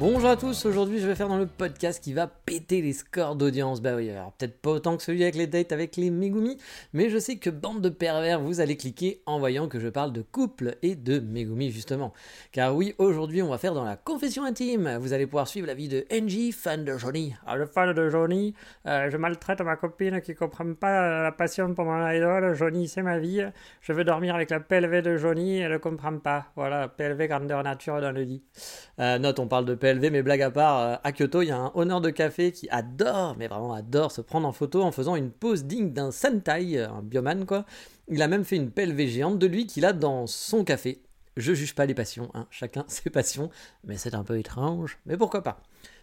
[0.00, 3.36] Bonjour à tous, aujourd'hui je vais faire dans le podcast qui va péter les scores
[3.36, 3.82] d'audience.
[3.82, 6.56] Bah oui, alors peut-être pas autant que celui avec les dates avec les Megumi,
[6.94, 10.14] mais je sais que bande de pervers, vous allez cliquer en voyant que je parle
[10.14, 12.14] de couple et de Megumi justement.
[12.50, 14.96] Car oui, aujourd'hui on va faire dans la confession intime.
[15.02, 17.34] Vous allez pouvoir suivre la vie de Enji, fan de Johnny.
[17.44, 18.54] Alors, le fan de Johnny,
[18.86, 22.54] euh, je maltraite ma copine qui comprend pas euh, la passion pour mon idole.
[22.54, 23.44] Johnny, c'est ma vie.
[23.82, 26.46] Je veux dormir avec la PLV de Johnny, elle ne comprend pas.
[26.56, 28.42] Voilà, PLV grandeur nature dans le lit.
[28.98, 31.50] Euh, note, on parle de PLV mais blague à part, euh, à Kyoto, il y
[31.50, 34.92] a un honneur de café qui adore, mais vraiment adore se prendre en photo en
[34.92, 37.64] faisant une pose digne d'un Sentai, euh, un bioman quoi.
[38.08, 41.02] Il a même fait une PLV géante de lui qu'il a dans son café.
[41.36, 42.46] Je juge pas les passions, hein.
[42.50, 43.50] chacun ses passions,
[43.84, 45.60] mais c'est un peu étrange, mais pourquoi pas.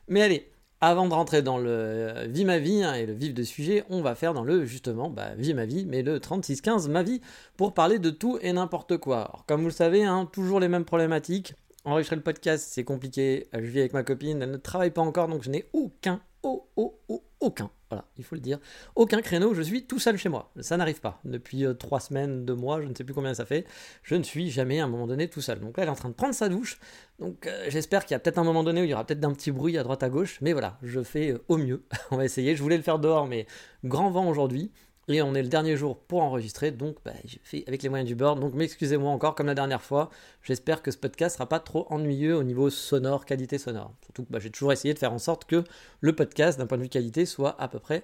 [0.07, 0.49] Mais allez,
[0.79, 3.83] avant de rentrer dans le euh, vie ma vie hein, et le vif de sujet,
[3.89, 7.21] on va faire dans le justement bah, vie ma vie, mais le 3615 ma vie
[7.55, 9.17] pour parler de tout et n'importe quoi.
[9.17, 11.55] Alors, comme vous le savez, hein, toujours les mêmes problématiques
[11.87, 13.47] enregistrer le podcast, c'est compliqué.
[13.53, 16.67] Je vis avec ma copine, elle ne travaille pas encore, donc je n'ai aucun, oh,
[16.75, 18.59] oh, oh, aucun, voilà, il faut le dire,
[18.95, 20.51] aucun créneau, je suis tout seul chez moi.
[20.59, 21.21] Ça n'arrive pas.
[21.23, 23.65] Depuis euh, trois semaines, deux mois, je ne sais plus combien ça fait,
[24.03, 25.61] je ne suis jamais à un moment donné tout seul.
[25.61, 26.77] Donc là, elle est en train de prendre sa douche,
[27.19, 29.23] donc euh, j'espère qu'il y a peut-être un moment donné où il y aura peut-être
[29.23, 31.83] un petit bruit à droite à gauche, mais voilà, je fais euh, au mieux.
[32.11, 32.55] On va essayer.
[32.55, 33.47] Je voulais le faire dehors, mais
[33.85, 34.71] grand vent aujourd'hui.
[35.09, 38.05] Et on est le dernier jour pour enregistrer, donc bah, j'ai fait avec les moyens
[38.05, 38.35] du bord.
[38.35, 40.09] Donc m'excusez-moi encore comme la dernière fois.
[40.43, 43.93] J'espère que ce podcast sera pas trop ennuyeux au niveau sonore, qualité sonore.
[44.03, 45.63] Surtout que bah, j'ai toujours essayé de faire en sorte que
[46.01, 48.03] le podcast, d'un point de vue qualité, soit à peu près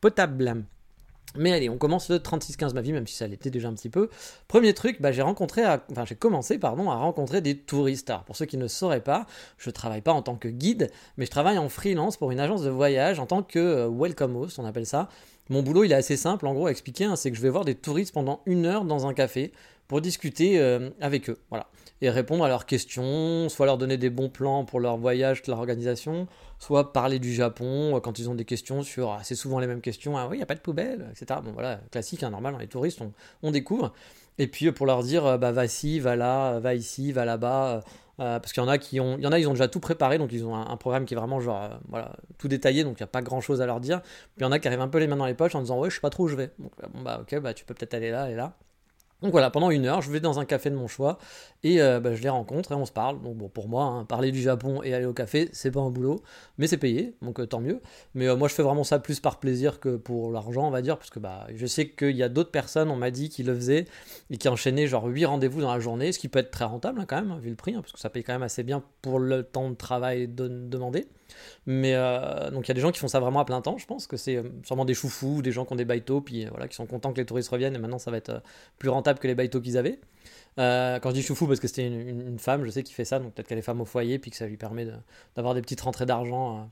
[0.00, 0.64] potable.
[1.36, 3.90] Mais allez, on commence le 36-15 ma vie, même si ça l'était déjà un petit
[3.90, 4.08] peu.
[4.48, 8.08] Premier truc, bah, j'ai rencontré, enfin j'ai commencé pardon, à rencontrer des touristes.
[8.08, 9.26] Alors pour ceux qui ne sauraient pas,
[9.58, 12.62] je travaille pas en tant que guide, mais je travaille en freelance pour une agence
[12.62, 15.10] de voyage en tant que euh, welcome host, on appelle ça.
[15.50, 17.48] Mon boulot, il est assez simple, en gros, à expliquer, hein, c'est que je vais
[17.48, 19.52] voir des touristes pendant une heure dans un café
[19.86, 21.68] pour discuter euh, avec eux, voilà,
[22.02, 25.58] et répondre à leurs questions, soit leur donner des bons plans pour leur voyage, leur
[25.58, 26.26] organisation,
[26.58, 29.80] soit parler du Japon euh, quand ils ont des questions sur, assez souvent les mêmes
[29.80, 31.40] questions, ah oui, il n'y a pas de poubelle, etc.
[31.42, 33.00] Bon voilà, classique, hein, normal, les touristes,
[33.42, 33.94] on, découvre.
[34.36, 37.82] Et puis pour leur dire, bah va ici, va là, va ici, va là-bas,
[38.20, 39.68] euh, parce qu'il y en a qui ont, il y en a, ils ont déjà
[39.68, 42.84] tout préparé, donc ils ont un, programme qui est vraiment genre, euh, voilà, tout détaillé,
[42.84, 44.00] donc il n'y a pas grand chose à leur dire.
[44.02, 45.60] Puis il y en a qui arrivent un peu les mains dans les poches en
[45.60, 46.50] disant, ouais, je sais pas trop où je vais.
[46.58, 48.54] Donc bon bah ok, bah tu peux peut-être aller là et là.
[49.20, 51.18] Donc voilà, pendant une heure, je vais dans un café de mon choix
[51.64, 53.20] et euh, bah, je les rencontre et on se parle.
[53.20, 55.90] Donc bon, pour moi, hein, parler du Japon et aller au café, c'est pas un
[55.90, 56.22] boulot,
[56.56, 57.80] mais c'est payé, donc euh, tant mieux.
[58.14, 60.82] Mais euh, moi, je fais vraiment ça plus par plaisir que pour l'argent, on va
[60.82, 63.42] dire, parce que bah, je sais qu'il y a d'autres personnes, on m'a dit, qui
[63.42, 63.86] le faisaient
[64.30, 67.00] et qui enchaînaient genre 8 rendez-vous dans la journée, ce qui peut être très rentable
[67.00, 68.84] hein, quand même, vu le prix, hein, parce que ça paye quand même assez bien
[69.02, 71.08] pour le temps de travail demandé.
[71.70, 73.76] Mais euh, donc il y a des gens qui font ça vraiment à plein temps,
[73.76, 76.46] je pense que c'est euh, sûrement des choufous, des gens qui ont des baïtos, puis
[76.46, 78.42] euh, voilà, qui sont contents que les touristes reviennent et maintenant ça va être
[78.78, 80.00] plus rentable que les baïtos qu'ils avaient.
[80.56, 83.34] quand je dis choufou parce que c'était une, femme, je sais qui fait ça, donc
[83.34, 84.86] peut-être qu'elle est femme au foyer, puis que ça lui permet
[85.36, 86.70] d'avoir des petites rentrées d'argent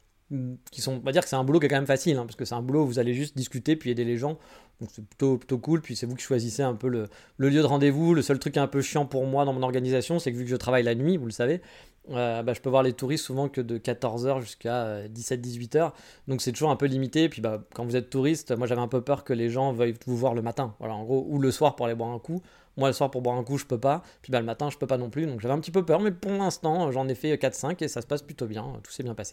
[0.72, 2.24] qui sont, on va dire que c'est un boulot qui est quand même facile, hein,
[2.24, 4.38] parce que c'est un boulot où vous allez juste discuter puis aider les gens,
[4.80, 7.66] donc c'est plutôt, plutôt cool, puis c'est vous qui choisissez un peu le, lieu de
[7.66, 8.14] rendez-vous.
[8.14, 10.50] Le seul truc un peu chiant pour moi dans mon organisation, c'est que vu que
[10.50, 11.62] je travaille la nuit, vous le savez,
[12.10, 15.76] euh, bah, je peux voir les touristes souvent que de 14h jusqu'à 17-18h.
[15.76, 15.88] Euh,
[16.28, 17.28] Donc c'est toujours un peu limité.
[17.28, 19.94] Puis bah, quand vous êtes touriste, moi j'avais un peu peur que les gens veuillent
[20.06, 20.74] vous voir le matin.
[20.78, 22.42] Voilà, en gros, ou le soir pour aller boire un coup.
[22.76, 24.02] Moi le soir pour boire un coup, je peux pas.
[24.20, 25.26] Puis bah, le matin, je peux pas non plus.
[25.26, 26.00] Donc j'avais un petit peu peur.
[26.00, 28.74] Mais pour l'instant, j'en ai fait 4-5 et ça se passe plutôt bien.
[28.82, 29.32] Tout s'est bien passé.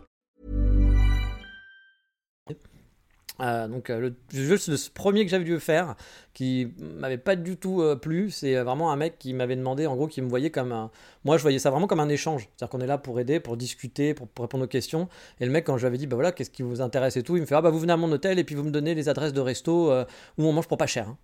[3.41, 5.95] Euh, donc euh, le premier que j'avais dû faire,
[6.33, 8.29] qui m'avait pas du tout euh, plu.
[8.29, 10.91] C'est vraiment un mec qui m'avait demandé, en gros, qui me voyait comme un...
[11.25, 12.47] Moi, je voyais ça vraiment comme un échange.
[12.55, 15.07] C'est-à-dire qu'on est là pour aider, pour discuter, pour, répondre aux questions.
[15.39, 17.23] Et le mec, quand je lui avais dit, bah voilà, qu'est-ce qui vous intéresse et
[17.23, 18.71] tout, il me fait, ah bah vous venez à mon hôtel et puis vous me
[18.71, 21.09] donnez les adresses de resto où on mange pour pas cher.
[21.09, 21.17] Hein.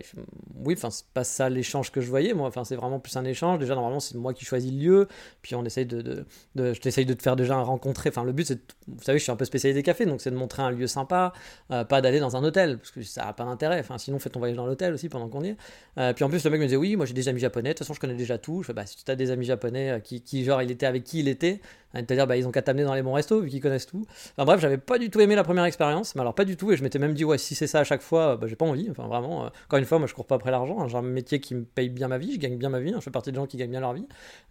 [0.00, 0.20] Je-
[0.64, 2.48] oui, enfin, c'est pas ça l'échange que je voyais, moi.
[2.48, 3.58] Enfin, c'est vraiment plus un échange.
[3.58, 5.08] Déjà, normalement, c'est moi qui choisis le lieu.
[5.42, 6.24] Puis on essaye de.
[6.56, 8.08] je t'essaye de te faire déjà rencontrer.
[8.10, 8.60] Enfin, le but, c'est.
[8.88, 11.32] Vous savez, je suis un peu spécialisé café, donc c'est de montrer un lieu sympa,
[11.70, 13.80] euh, pas d'aller dans un hôtel, parce que ça n'a pas d'intérêt.
[13.80, 15.56] Enfin, sinon, fais ton voyage dans l'hôtel aussi pendant qu'on y est.
[15.98, 17.74] Euh, puis en plus, le mec me disait, oui, moi j'ai des amis japonais, de
[17.74, 18.62] toute façon, je connais déjà tout.
[18.62, 21.04] Je fais, bah, si tu as des amis japonais euh, qui, genre, il était avec
[21.04, 21.60] qui il était,
[21.94, 24.06] c'est-à-dire, bah, ils ont qu'à t'amener dans les bons restos, vu qu'ils connaissent tout.
[24.36, 26.72] Enfin bref, j'avais pas du tout aimé la première expérience, mais alors pas du tout,
[26.72, 28.64] et je m'étais même dit, ouais, si c'est ça à chaque fois, bah, j'ai pas
[28.64, 28.88] envie.
[28.90, 29.50] Enfin, vraiment,
[29.82, 31.88] une fois, moi je cours pas après l'argent, hein, j'ai un métier qui me paye
[31.90, 33.56] bien ma vie, je gagne bien ma vie, hein, je fais partie des gens qui
[33.56, 34.06] gagnent bien leur vie,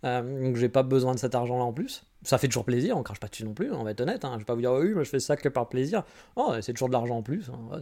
[0.06, 2.04] Euh, donc j'ai pas besoin de cet argent-là en plus.
[2.24, 4.31] Ça fait toujours plaisir, on crache pas dessus non plus, on va être honnête, hein,
[4.36, 6.04] je vais pas vous dire, oui, moi je fais ça que par plaisir.
[6.36, 7.80] Oh, c'est toujours de l'argent en plus, hein,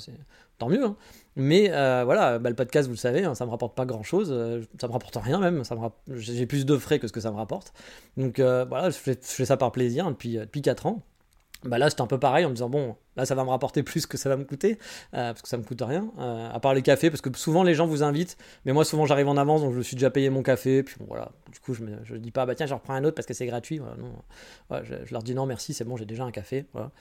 [0.58, 0.86] tant mieux.
[0.86, 0.96] hein.
[1.36, 4.30] Mais euh, voilà, bah, le podcast, vous le savez, hein, ça me rapporte pas grand-chose,
[4.32, 7.14] euh, ça me rapporte rien même, ça me rapp- j'ai plus de frais que ce
[7.14, 7.74] que ça me rapporte.
[8.18, 11.02] Donc voilà, je fais, ça par plaisir hein, depuis, depuis 4 ans.
[11.64, 13.84] Bah là, c'était un peu pareil en me disant, bon, là, ça va me rapporter
[13.84, 14.78] plus que ça va me coûter,
[15.14, 17.64] euh, parce que ça me coûte rien, euh, à part les cafés, parce que souvent
[17.64, 20.10] les gens vous invitent, mais moi, souvent, j'arrive en avance, donc je me suis déjà
[20.10, 22.66] payé mon café, puis bon, voilà, du coup, je me je dis pas, bah tiens,
[22.66, 24.84] je reprends un autre parce que c'est gratuit, voilà, non.
[24.84, 26.92] Je, leur dis non, merci, c'est bon, j'ai déjà un café, voilà.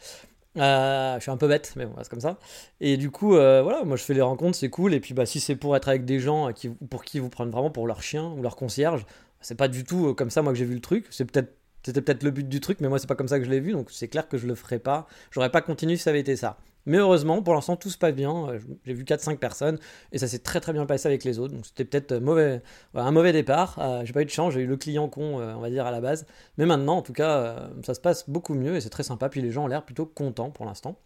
[0.56, 2.38] Euh, je suis un peu bête, mais bon, c'est comme ça.
[2.80, 4.92] Et du coup, voilà, moi je fais les rencontres, c'est cool.
[4.92, 7.50] Et puis, bah, si c'est pour être avec des gens qui, pour qui vous prennent
[7.50, 9.06] vraiment pour leur chien ou leur concierge,
[9.40, 11.06] c'est pas du tout comme ça moi que j'ai vu le truc.
[11.10, 13.44] C'est peut-être c'était peut-être le but du truc, mais moi c'est pas comme ça que
[13.44, 15.06] je l'ai vu, donc c'est clair que je le ferai pas.
[15.30, 16.58] J'aurais pas continué si ça avait été ça.
[16.88, 18.48] Mais heureusement, pour l'instant, tout se passe bien.
[18.48, 19.78] Euh, J'ai vu 4-5 personnes
[20.10, 21.52] et ça s'est très très bien passé avec les autres.
[21.54, 22.62] Donc c'était peut-être euh, mauvais,
[22.94, 23.78] un mauvais départ.
[23.78, 25.90] Euh, j'ai pas eu de chance, j'ai eu le client con, on va dire, à
[25.90, 26.26] la base.
[26.56, 29.28] Mais maintenant, en tout cas, ça se passe beaucoup mieux et c'est très sympa.
[29.28, 30.98] Puis les gens ont l'air plutôt contents pour l'instant.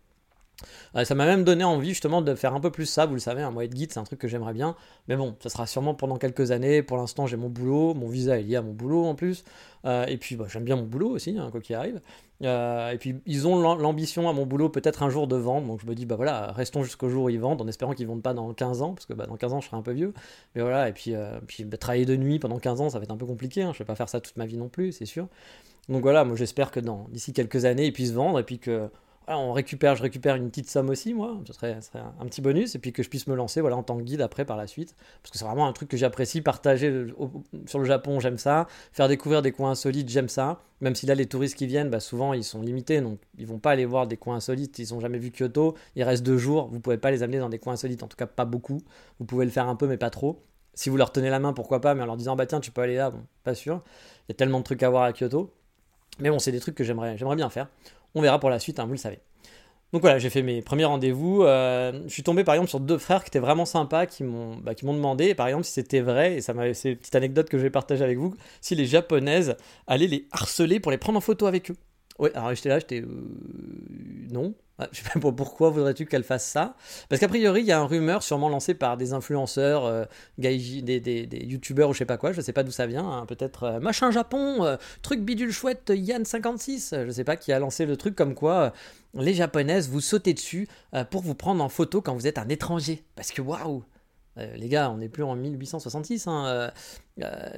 [1.04, 3.42] Ça m'a même donné envie justement de faire un peu plus ça, vous le savez,
[3.42, 4.76] un mois de guide, c'est un truc que j'aimerais bien.
[5.08, 6.82] Mais bon, ça sera sûrement pendant quelques années.
[6.82, 9.44] Pour l'instant, j'ai mon boulot, mon visa est lié à mon boulot en plus.
[9.84, 12.00] Euh, et puis, bah, j'aime bien mon boulot aussi, hein, quoi qu'il arrive.
[12.44, 15.66] Euh, et puis, ils ont l'am- l'ambition à mon boulot peut-être un jour de vendre.
[15.66, 18.06] Donc, je me dis, bah voilà, restons jusqu'au jour où ils vendent, en espérant qu'ils
[18.06, 19.92] vendent pas dans 15 ans, parce que bah, dans 15 ans, je serai un peu
[19.92, 20.12] vieux.
[20.54, 23.12] Mais voilà, et puis, euh, bah, travailler de nuit pendant 15 ans, ça va être
[23.12, 23.62] un peu compliqué.
[23.62, 23.72] Hein.
[23.72, 25.26] Je vais pas faire ça toute ma vie non plus, c'est sûr.
[25.88, 26.78] Donc voilà, moi j'espère que
[27.10, 28.88] d'ici quelques années, ils puissent vendre et puis que
[29.26, 32.74] voilà, on récupère, je récupère une petite somme aussi, moi, ce serait, un, petit bonus,
[32.74, 34.66] et puis que je puisse me lancer voilà, en tant que guide après par la
[34.66, 37.06] suite, parce que c'est vraiment un truc que j'apprécie, partager
[37.66, 41.14] sur le Japon, j'aime ça, faire découvrir des coins insolites, j'aime ça, même si là
[41.14, 44.08] les touristes qui viennent, bah, souvent ils sont limités, donc ils vont pas aller voir
[44.08, 47.12] des coins insolites, ils ont jamais vu Kyoto, il reste deux jours, vous pouvez pas
[47.12, 48.82] les amener dans des coins insolites, en tout cas pas beaucoup,
[49.20, 50.42] vous pouvez le faire un peu mais pas trop,
[50.74, 52.72] si vous leur tenez la main, pourquoi pas, mais en leur disant bah tiens tu
[52.72, 53.82] peux aller là, bon, pas sûr,
[54.28, 55.52] il y a tellement de trucs à voir à Kyoto,
[56.18, 57.68] mais bon c'est des trucs que j'aimerais bien faire.
[58.14, 59.20] On verra pour la suite, hein, vous le savez.
[59.92, 61.42] Donc voilà, j'ai fait mes premiers rendez-vous.
[61.42, 64.56] euh, je suis tombé par exemple sur deux frères qui étaient vraiment sympas, qui m'ont
[64.56, 67.58] bah, demandé, par exemple, si c'était vrai, et ça m'avait c'est une petite anecdote que
[67.58, 69.56] je vais partager avec vous, si les japonaises
[69.86, 71.76] allaient les harceler pour les prendre en photo avec eux.
[72.18, 73.02] Oui, alors j'étais là, j'étais.
[73.02, 73.06] euh,
[74.30, 74.54] non.
[74.84, 76.74] Ah, Je sais pas pour- pourquoi voudrais-tu qu'elle fasse ça?
[77.08, 80.04] Parce qu'a priori, il y a un rumeur sûrement lancé par des influenceurs, euh,
[80.38, 83.08] des, des, des youtubeurs ou je sais pas quoi, je sais pas d'où ça vient,
[83.08, 87.52] hein, peut-être euh, machin Japon, euh, truc bidule chouette Yann56, euh, je sais pas qui
[87.52, 88.72] a lancé le truc comme quoi
[89.14, 90.66] les japonaises vous sautez dessus
[91.10, 93.02] pour vous prendre en photo quand vous êtes un étranger.
[93.14, 93.82] Parce que waouh
[94.38, 96.26] euh, les gars, on n'est plus en 1866.
[96.26, 96.70] hein, euh,
[97.22, 97.48] euh,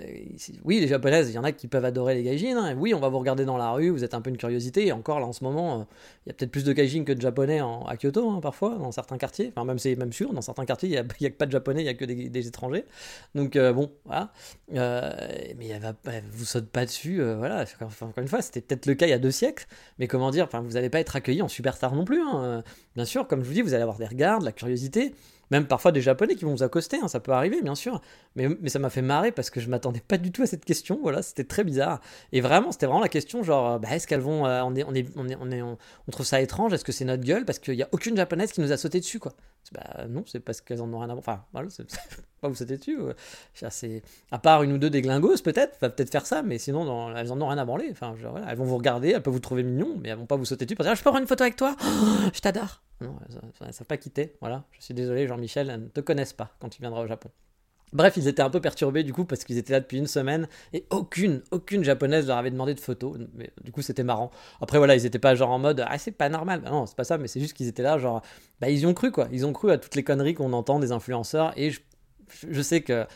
[0.64, 2.56] oui, les japonaises, il y en a qui peuvent adorer les gaijins.
[2.56, 4.86] hein, oui, on va vous regarder dans la rue, vous êtes un peu une curiosité.
[4.88, 5.86] Et encore là, en ce moment,
[6.26, 8.76] il y a peut-être plus de gaijins que de japonais en- à Kyoto, hein, parfois,
[8.76, 9.52] dans certains quartiers.
[9.54, 11.82] Enfin, même c'est même sûr, dans certains quartiers, il n'y a, que pas de japonais,
[11.82, 12.84] il n'y a que des, étrangers.
[13.36, 14.32] Donc, bon, voilà.
[14.72, 17.22] Mais elle va, elle vous saute pas dessus.
[17.22, 19.66] voilà, encore une fois, c'était peut-être le cas il y a deux siècles.
[19.98, 22.20] Mais comment dire, vous n'allez pas être accueilli en superstar non plus.
[22.20, 22.62] hein,
[22.96, 25.14] Bien sûr, comme je vous dis, vous allez avoir des regards, de la curiosité.
[25.50, 28.00] Même parfois des japonais qui vont vous accoster, hein, ça peut arriver, bien sûr.
[28.36, 30.64] Mais, mais ça m'a fait marrer parce que je m'attendais pas du tout à cette
[30.64, 30.98] question.
[31.02, 32.00] Voilà, c'était très bizarre.
[32.32, 34.46] Et vraiment, c'était vraiment la question genre, euh, bah, est-ce qu'elles vont.
[34.46, 36.72] euh, on, est, on, est, on, est, on, on trouve ça étrange?
[36.72, 37.44] Est-ce que c'est notre gueule?
[37.44, 39.32] Parce qu'il n'y a aucune japonaise qui nous a sauté dessus, quoi.
[39.72, 41.68] Bah non, c'est parce qu'elles en ont rien à Enfin, voilà,
[42.40, 42.98] pas vous sauter dessus.
[43.70, 47.14] c'est- À part une ou deux des glingos, peut-être, va peut-être faire ça, mais sinon,
[47.16, 47.88] elles en ont rien à branler.
[47.90, 50.36] Enfin, voilà, elles vont vous regarder, elles peuvent vous trouver mignon, mais elles vont pas
[50.36, 51.74] vous sauter dessus pour dire, Ah, je peux avoir une photo avec toi?
[52.32, 52.82] Je t'adore.
[53.00, 54.36] Non, elles ne savent pas quitter.
[54.40, 57.30] Voilà, je suis désolé, Jean-Michel, elles ne te connaissent pas quand tu viendras au Japon.
[57.94, 60.48] Bref, ils étaient un peu perturbés du coup parce qu'ils étaient là depuis une semaine
[60.72, 63.16] et aucune, aucune japonaise leur avait demandé de photos.
[63.34, 64.30] Mais du coup, c'était marrant.
[64.60, 66.60] Après, voilà, ils étaient pas genre en mode ah c'est pas normal.
[66.60, 68.22] Bah non, c'est pas ça, mais c'est juste qu'ils étaient là genre
[68.60, 69.28] bah ils y ont cru quoi.
[69.32, 73.06] Ils ont cru à toutes les conneries qu'on entend des influenceurs et je, sais que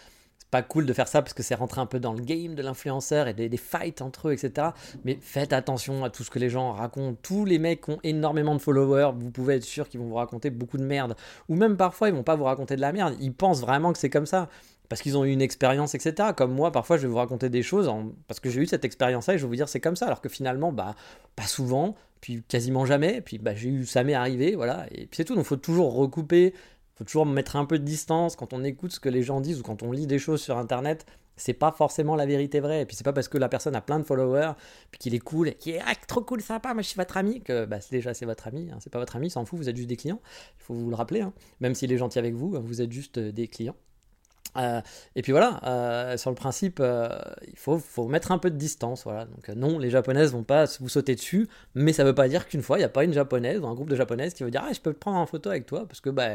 [0.50, 2.62] pas cool de faire ça parce que c'est rentrer un peu dans le game de
[2.62, 4.68] l'influenceur et des, fights entre eux, etc.
[5.04, 7.18] Mais faites attention à tout ce que les gens racontent.
[7.22, 10.50] Tous les mecs ont énormément de followers, vous pouvez être sûr qu'ils vont vous raconter
[10.50, 11.16] beaucoup de merde.
[11.48, 13.16] Ou même parfois, ils vont pas vous raconter de la merde.
[13.20, 14.48] Ils pensent vraiment que c'est comme ça.
[14.88, 16.30] Parce qu'ils ont eu une expérience, etc.
[16.34, 17.92] Comme moi, parfois, je vais vous raconter des choses
[18.26, 20.06] parce que j'ai eu cette expérience-là et je vais vous dire c'est comme ça.
[20.06, 20.94] Alors que finalement, bah,
[21.36, 23.20] pas souvent, puis quasiment jamais.
[23.20, 24.86] Puis bah, j'ai eu, ça m'est arrivé, voilà.
[24.92, 25.34] Et puis c'est tout.
[25.34, 26.54] Donc, faut toujours recouper
[26.98, 29.60] faut toujours mettre un peu de distance quand on écoute ce que les gens disent
[29.60, 31.06] ou quand on lit des choses sur internet
[31.38, 32.82] c'est pas forcément la vérité vraie.
[32.82, 34.52] Et puis c'est pas parce que la personne a plein de followers,
[34.90, 37.16] puis qu'il est cool, et qu'il est ah, trop cool, sympa, moi je suis votre
[37.16, 38.78] ami, que bah, déjà c'est votre ami, hein.
[38.80, 40.20] c'est pas votre ami, s'en fout, vous êtes juste des clients.
[40.60, 41.32] Il faut vous le rappeler, hein.
[41.60, 43.76] même s'il est gentil avec vous, vous êtes juste euh, des clients.
[44.56, 44.80] Euh,
[45.14, 49.04] et puis voilà, euh, sur le principe, il faut, mettre un peu de distance.
[49.04, 49.26] Voilà.
[49.26, 52.62] Donc non, les japonaises vont pas vous sauter dessus, mais ça veut pas dire qu'une
[52.62, 54.64] fois, il n'y a pas une japonaise ou un groupe de japonaises qui va dire
[54.66, 56.30] ah je peux prendre en photo avec toi parce que bah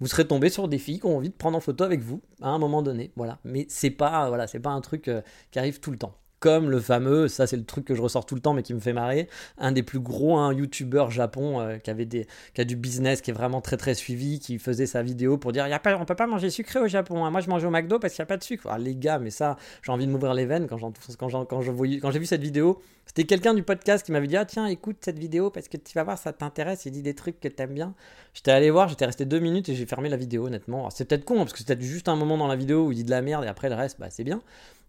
[0.00, 2.22] vous serez tombé sur des filles qui ont envie de prendre en photo avec vous
[2.40, 3.12] à un moment donné.
[3.16, 3.38] Voilà.
[3.44, 6.14] Mais c'est pas, voilà, c'est pas un truc euh, qui arrive tout le temps.
[6.40, 8.74] Comme le fameux, ça c'est le truc que je ressors tout le temps mais qui
[8.74, 9.28] me fait marrer,
[9.58, 13.20] un des plus gros un youtubeur japon euh, qui avait des, qui a du business
[13.20, 15.96] qui est vraiment très très suivi, qui faisait sa vidéo pour dire y a pas,
[15.96, 17.24] on peut pas manger sucré au Japon.
[17.24, 17.30] Hein.
[17.30, 18.68] Moi je mange au McDo parce qu'il n'y a pas de sucre.
[18.70, 22.10] Ah, les gars, mais ça, j'ai envie de m'ouvrir les veines quand quand, quand, quand
[22.10, 22.80] j'ai vu cette vidéo.
[23.06, 25.92] C'était quelqu'un du podcast qui m'avait dit Ah, tiens, écoute cette vidéo parce que tu
[25.94, 26.86] vas voir, ça t'intéresse.
[26.86, 27.94] Il dit des trucs que t'aimes bien.
[28.34, 30.88] J'étais allé voir, j'étais resté deux minutes et j'ai fermé la vidéo, honnêtement.
[30.90, 32.96] C'est peut-être con, hein, parce que c'est juste un moment dans la vidéo où il
[32.96, 34.40] dit de la merde et après le reste, bah, c'est bien.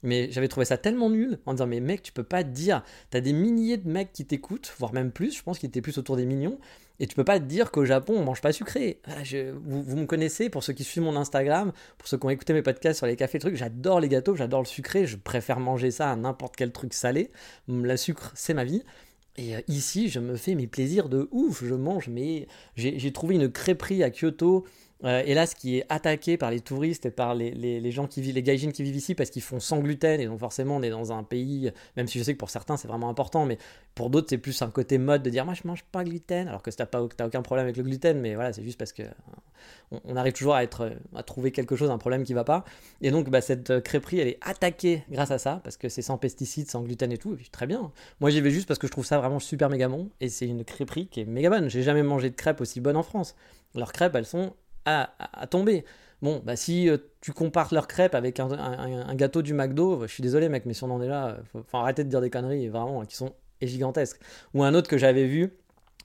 [0.03, 2.83] Mais j'avais trouvé ça tellement nul en disant Mais mec, tu peux pas te dire,
[3.09, 5.97] t'as des milliers de mecs qui t'écoutent, voire même plus, je pense qu'il était plus
[5.97, 6.59] autour des millions.
[6.99, 9.01] Et tu peux pas te dire qu'au Japon, on mange pas sucré.
[9.63, 12.61] vous, me connaissez, pour ceux qui suivent mon Instagram, pour ceux qui ont écouté mes
[12.61, 16.11] podcasts sur les cafés, trucs, j'adore les gâteaux, j'adore le sucré, je préfère manger ça
[16.11, 17.31] à n'importe quel truc salé.
[17.67, 18.83] La sucre, c'est ma vie.
[19.37, 21.63] Et euh, ici, je me fais mes plaisirs de ouf.
[21.65, 24.65] Je mange, mais j'ai trouvé une crêperie à Kyoto
[25.03, 28.07] euh, et là, ce qui est attaqué par les touristes et par les, les, gens
[28.07, 30.77] qui vivent, les gaijins qui vivent ici, parce qu'ils font sans gluten, et donc forcément,
[30.77, 33.45] on est dans un pays, même si je sais que pour certains c'est vraiment important,
[33.45, 33.57] mais
[33.95, 36.61] pour d'autres c'est plus un côté mode de dire moi je mange pas gluten, alors
[36.61, 39.03] que t'as pas as aucun problème avec le gluten, mais voilà, c'est juste parce que
[40.05, 42.63] on, arrive toujours à être, à trouver quelque chose, un problème qui va pas.
[43.01, 46.17] Et donc bah, cette crêperie, elle est attaquée grâce à ça, parce que c'est sans
[46.17, 47.91] pesticides, sans gluten et tout, et très bien.
[48.19, 50.47] Moi j'y vais juste parce que je trouve ça vraiment super méga bon, et c'est
[50.47, 51.69] une crêperie qui est méga bonne.
[51.69, 53.35] J'ai jamais mangé de crêpes aussi bonnes en France.
[53.75, 54.53] Leurs crêpes, elles sont
[54.85, 55.85] à, tomber.
[56.21, 60.21] Bon, bah si euh, tu compares leur crêpe avec un, gâteau du McDo, je suis
[60.21, 62.67] désolé mec, mais si on en est là, faut, faut arrêter de dire des conneries,
[62.67, 64.19] vraiment, qui sont gigantesques.
[64.53, 65.53] Ou un autre que j'avais vu,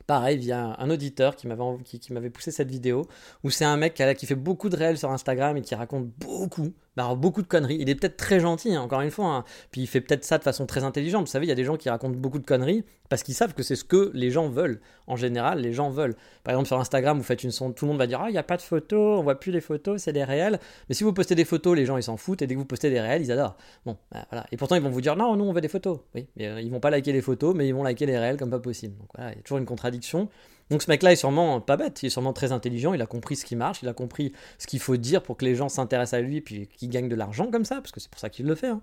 [0.06, 3.06] pareil, via un auditeur qui m'avait, qui, poussé cette vidéo,
[3.45, 6.06] où c'est un mec qui, qui fait beaucoup de réels sur Instagram et qui raconte
[6.06, 7.76] beaucoup, bah, beaucoup de conneries.
[7.79, 9.45] Il est peut-être très gentil, hein, encore une fois, hein.
[9.71, 11.26] puis il fait peut-être ça de façon très intelligente.
[11.26, 13.55] Vous savez, il y a des gens qui racontent beaucoup de conneries parce qu'ils savent
[13.55, 14.81] que c'est ce que les gens veulent.
[15.07, 16.17] En général, les gens veulent.
[16.43, 18.33] Par exemple, sur Instagram, vous faites une sonde, tout le monde va dire Ah, il
[18.33, 20.59] n'y a pas de photos, on voit plus les photos, c'est des réels.
[20.88, 22.67] Mais si vous postez des photos, les gens ils s'en foutent, et dès que vous
[22.67, 23.57] postez des réels, ils adorent.
[23.85, 24.47] Bon, bah, voilà.
[24.50, 26.00] Et pourtant, ils vont vous dire Non, nous on veut des photos.
[26.15, 28.37] Oui, mais euh, ils vont pas liker les photos, mais ils vont liker les réels
[28.38, 28.97] comme pas possible.
[28.99, 30.29] Donc voilà, il y a toujours une contradiction.
[30.70, 33.37] Donc ce mec-là est sûrement pas bête, il est sûrement très intelligent, il a compris
[33.37, 36.18] ce qui marche, il a compris ce qu'il faut dire pour que les gens s'intéressent
[36.18, 38.30] à lui et puis qu'il gagne de l'argent comme ça, parce que c'est pour ça
[38.30, 38.68] qu'il le fait.
[38.68, 38.80] Hein.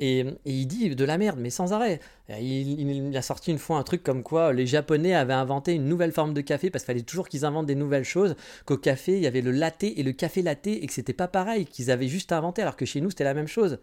[0.00, 2.00] Et, il dit de la merde, mais sans arrêt.
[2.28, 6.12] Il, a sorti une fois un truc comme quoi les Japonais avaient inventé une nouvelle
[6.12, 8.36] forme de café parce qu'il fallait toujours qu'ils inventent des nouvelles choses.
[8.64, 11.28] Qu'au café, il y avait le latte et le café latte et que c'était pas
[11.28, 13.78] pareil, qu'ils avaient juste inventé alors que chez nous c'était la même chose.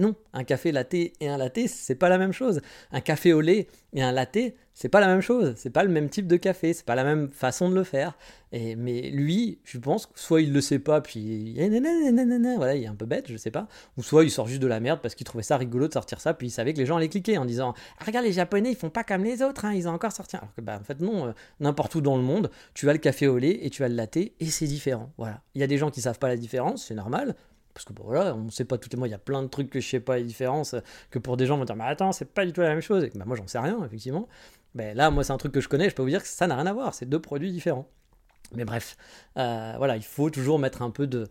[0.00, 2.60] Non, un café latte et un latte, c'est pas la même chose.
[2.92, 4.38] Un café au lait et un latte,
[4.74, 5.54] c'est pas la même chose.
[5.56, 8.16] C'est pas le même type de café, c'est pas la même façon de le faire.
[8.52, 11.54] Et, mais lui, je pense, soit il le sait pas, puis
[12.56, 13.66] voilà, il est un peu bête, je sais pas.
[13.96, 16.20] Ou soit il sort juste de la merde parce qu'il trouvait ça rigolo de sortir
[16.20, 18.70] ça, puis il savait que les gens allaient cliquer en disant ah, Regarde, les Japonais,
[18.70, 20.36] ils font pas comme les autres, hein, ils ont encore sorti.
[20.36, 22.98] Alors que, bah, en fait, non, euh, n'importe où dans le monde, tu as le
[22.98, 25.12] café au lait et tu as le latte, et c'est différent.
[25.18, 25.42] Voilà.
[25.54, 27.34] Il y a des gens qui savent pas la différence, c'est normal
[27.78, 29.40] parce que bon, voilà, on ne sait pas tout et moi, il y a plein
[29.40, 30.74] de trucs que je sais pas les différences,
[31.10, 33.04] que pour des gens vont dire, mais attends, c'est pas du tout la même chose,
[33.04, 34.26] et bah, moi j'en sais rien, effectivement.
[34.74, 36.48] Ben, là, moi c'est un truc que je connais, je peux vous dire que ça
[36.48, 37.88] n'a rien à voir, c'est deux produits différents.
[38.56, 38.96] Mais bref,
[39.36, 41.28] euh, voilà, il faut toujours mettre un peu de,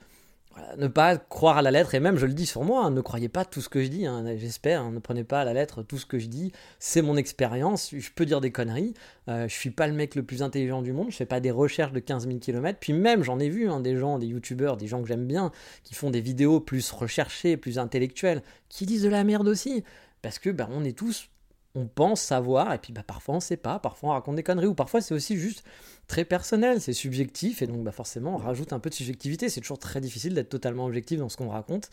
[0.78, 3.02] ne pas croire à la lettre, et même je le dis sur moi, hein, ne
[3.02, 5.54] croyez pas tout ce que je dis, hein, j'espère, hein, ne prenez pas à la
[5.54, 8.94] lettre tout ce que je dis, c'est mon expérience, je peux dire des conneries,
[9.30, 11.52] euh, je suis pas le mec le plus intelligent du monde, je fais pas des
[11.52, 14.88] recherches de 15 000 km, puis même j'en ai vu des gens, des youtubeurs, des
[14.88, 15.52] gens que j'aime bien,
[15.84, 19.84] qui font des vidéos plus recherchées, plus intellectuelles, qui disent de la merde aussi,
[20.22, 21.30] parce que ben, on est tous
[21.78, 24.66] on pense savoir, et puis bah, parfois on sait pas, parfois on raconte des conneries,
[24.66, 25.64] ou parfois c'est aussi juste
[26.08, 29.62] très personnel, c'est subjectif, et donc bah, forcément on rajoute un peu de subjectivité, c'est
[29.62, 31.92] toujours très difficile d'être totalement objectif dans ce qu'on raconte.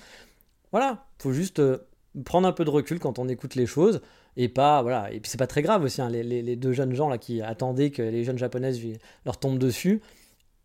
[0.72, 1.78] Voilà, faut juste euh,
[2.24, 4.00] prendre un peu de recul quand on écoute les choses,
[4.38, 7.10] et pas, voilà, et puis c'est pas très grave aussi, hein, les, deux jeunes gens
[7.10, 8.80] là qui attendaient que les jeunes japonaises
[9.26, 10.00] leur tombent dessus,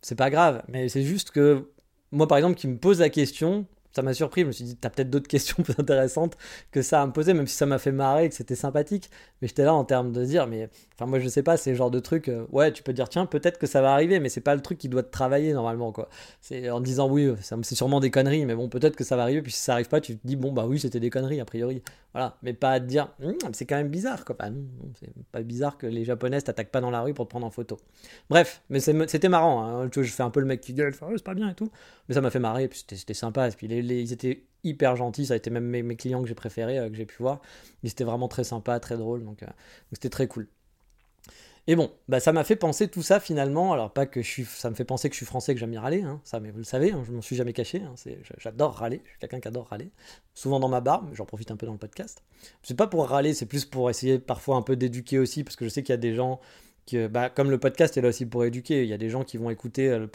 [0.00, 1.68] c'est pas grave, mais c'est juste que
[2.10, 4.42] moi par exemple qui me pose la question, ça m'a surpris.
[4.42, 6.36] Je me suis dit, t'as peut-être d'autres questions plus intéressantes
[6.70, 9.10] que ça à me poser, même si ça m'a fait marrer et que c'était sympathique.
[9.40, 10.68] Mais j'étais là en termes de dire, mais
[11.00, 13.08] enfin, moi je sais pas, c'est le genre de truc, euh, ouais, tu peux dire,
[13.08, 15.52] tiens, peut-être que ça va arriver, mais c'est pas le truc qui doit te travailler
[15.54, 16.10] normalement, quoi.
[16.42, 19.40] C'est en disant, oui, c'est sûrement des conneries, mais bon, peut-être que ça va arriver,
[19.40, 21.44] puis si ça arrive pas, tu te dis, bon, bah oui, c'était des conneries, a
[21.46, 21.82] priori.
[22.12, 24.36] Voilà, mais pas à te dire, Hum, c'est quand même bizarre, quoi.
[24.38, 24.48] Bah
[24.98, 27.50] c'est pas bizarre que les Japonaises t'attaquent pas dans la rue pour te prendre en
[27.50, 27.78] photo.
[28.28, 29.64] Bref, mais c'était marrant.
[29.64, 29.88] hein.
[29.88, 31.54] Tu vois, Je fais un peu le mec qui gueule, Oh, c'est pas bien et
[31.54, 31.70] tout.
[32.08, 33.48] Mais ça m'a fait marrer, puis c'était sympa.
[33.50, 36.88] Puis ils étaient hyper gentils, ça a été même mes, clients que j'ai préférés, euh,
[36.90, 37.40] que j'ai pu voir.
[37.82, 39.44] Ils étaient vraiment très sympas, très drôles, euh, donc
[39.92, 40.48] c'était très cool.
[41.66, 43.72] Et bon, bah ça m'a fait penser tout ça finalement.
[43.72, 45.70] Alors pas que je suis, ça me fait penser que je suis français, que j'aime
[45.70, 47.82] bien râler, hein, ça, mais vous le savez, hein, je m'en suis jamais caché.
[47.82, 47.94] hein,
[48.38, 49.02] J'adore râler.
[49.04, 49.90] Je suis quelqu'un qui adore râler.
[50.34, 52.22] Souvent dans ma barbe, j'en profite un peu dans le podcast.
[52.62, 55.64] C'est pas pour râler, c'est plus pour essayer parfois un peu d'éduquer aussi, parce que
[55.64, 56.40] je sais qu'il y a des gens
[56.86, 58.82] qui, bah, comme le podcast est là aussi pour éduquer.
[58.82, 60.06] Il y a des gens qui vont écouter, euh,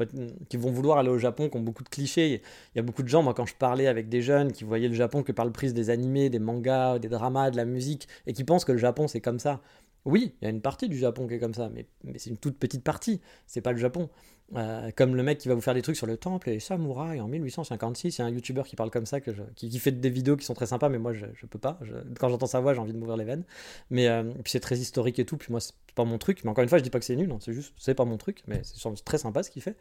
[0.50, 2.42] qui vont vouloir aller au Japon, qui ont beaucoup de clichés.
[2.74, 4.90] Il y a beaucoup de gens, moi quand je parlais avec des jeunes qui voyaient
[4.90, 8.08] le Japon que par le prisme des animés, des mangas, des dramas, de la musique,
[8.28, 9.62] et qui pensent que le Japon c'est comme ça.
[10.06, 12.38] Oui, il y a une partie du Japon qui est comme ça, mais, c'est une
[12.38, 13.22] toute petite partie.
[13.48, 14.10] C'est pas le Japon.
[14.56, 16.60] Euh, comme le mec qui va vous faire des trucs sur le temple et les
[16.60, 18.18] samouraïs en 1856.
[18.18, 20.54] Il y a un youtubeur qui parle comme ça, qui, fait des vidéos qui sont
[20.54, 21.80] très sympas, mais moi je, je peux pas.
[22.20, 23.44] Quand j'entends sa voix, j'ai envie de m'ouvrir les veines.
[23.90, 25.38] Mais euh, puis c'est très historique et tout.
[25.38, 26.44] Puis moi, c'est pas mon truc.
[26.44, 27.34] Mais encore une fois, je dis pas que c'est nul.
[27.40, 28.44] c'est juste, c'est pas mon truc.
[28.46, 29.78] Mais c'est très sympa ce qu'il fait.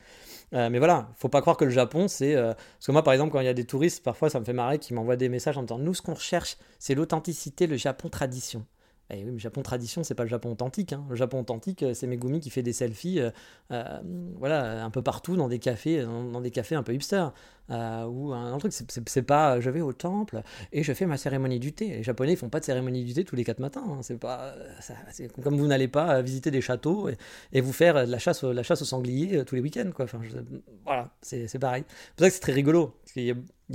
[0.54, 2.34] Euh, mais voilà, faut pas croire que le Japon, c'est.
[2.34, 4.54] Parce que moi, par exemple, quand il y a des touristes, parfois ça me fait
[4.54, 7.76] marrer qui m'envoient des messages en me disant Nous, ce qu'on recherche, c'est l'authenticité, le
[7.76, 8.64] Japon tradition.
[9.10, 10.94] Eh oui, mais Japon tradition, c'est pas le Japon authentique.
[10.94, 11.04] hein.
[11.10, 13.30] Le Japon authentique, euh, c'est Megumi qui fait des selfies, euh,
[13.70, 14.00] euh,
[14.38, 17.26] voilà, un peu partout dans des cafés, dans, des cafés un peu hipster.
[17.70, 20.42] Ou un, un truc, c'est- pas, je vais au temple
[20.72, 21.88] et je fais ma cérémonie du thé.
[21.88, 23.84] Les Japonais, ils font pas de cérémonie du thé tous les quatre matins.
[23.86, 23.98] hein.
[24.02, 24.54] C'est pas,
[25.42, 27.08] comme vous n'allez pas visiter des châteaux
[27.52, 30.04] et, vous faire la chasse, la chasse au sanglier euh, tous les week-ends, quoi.
[30.06, 30.20] Enfin,
[30.84, 31.84] voilà, c'est c'est pareil.
[31.88, 32.94] C'est pour ça que c'est très rigolo.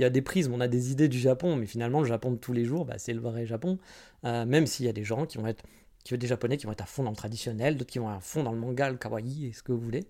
[0.00, 2.32] Il y a des prismes, on a des idées du Japon, mais finalement, le Japon
[2.32, 3.78] de tous les jours, bah, c'est le vrai Japon.
[4.24, 5.62] Euh, même s'il y a des gens qui vont être,
[6.04, 8.16] qui des Japonais qui vont être à fond dans le traditionnel, d'autres qui vont être
[8.16, 10.06] à fond dans le manga, le kawaii et ce que vous voulez.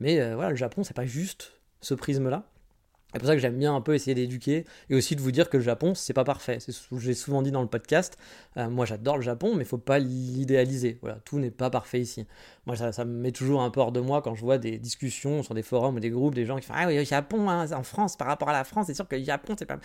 [0.00, 2.48] Mais euh, voilà, le Japon, c'est pas juste ce prisme-là.
[3.14, 5.48] C'est pour ça que j'aime bien un peu essayer d'éduquer et aussi de vous dire
[5.48, 6.58] que le Japon, c'est pas parfait.
[6.58, 8.18] C'est ce que j'ai souvent dit dans le podcast.
[8.56, 10.98] Euh, moi, j'adore le Japon, mais il faut pas l'idéaliser.
[11.24, 12.26] Tout n'est pas parfait ici.
[12.66, 14.78] Moi, ça, ça me met toujours un peu hors de moi quand je vois des
[14.78, 17.48] discussions sur des forums ou des groupes, des gens qui font Ah oui, le Japon,
[17.48, 19.78] hein, en France, par rapport à la France, c'est sûr que le Japon, c'est pas.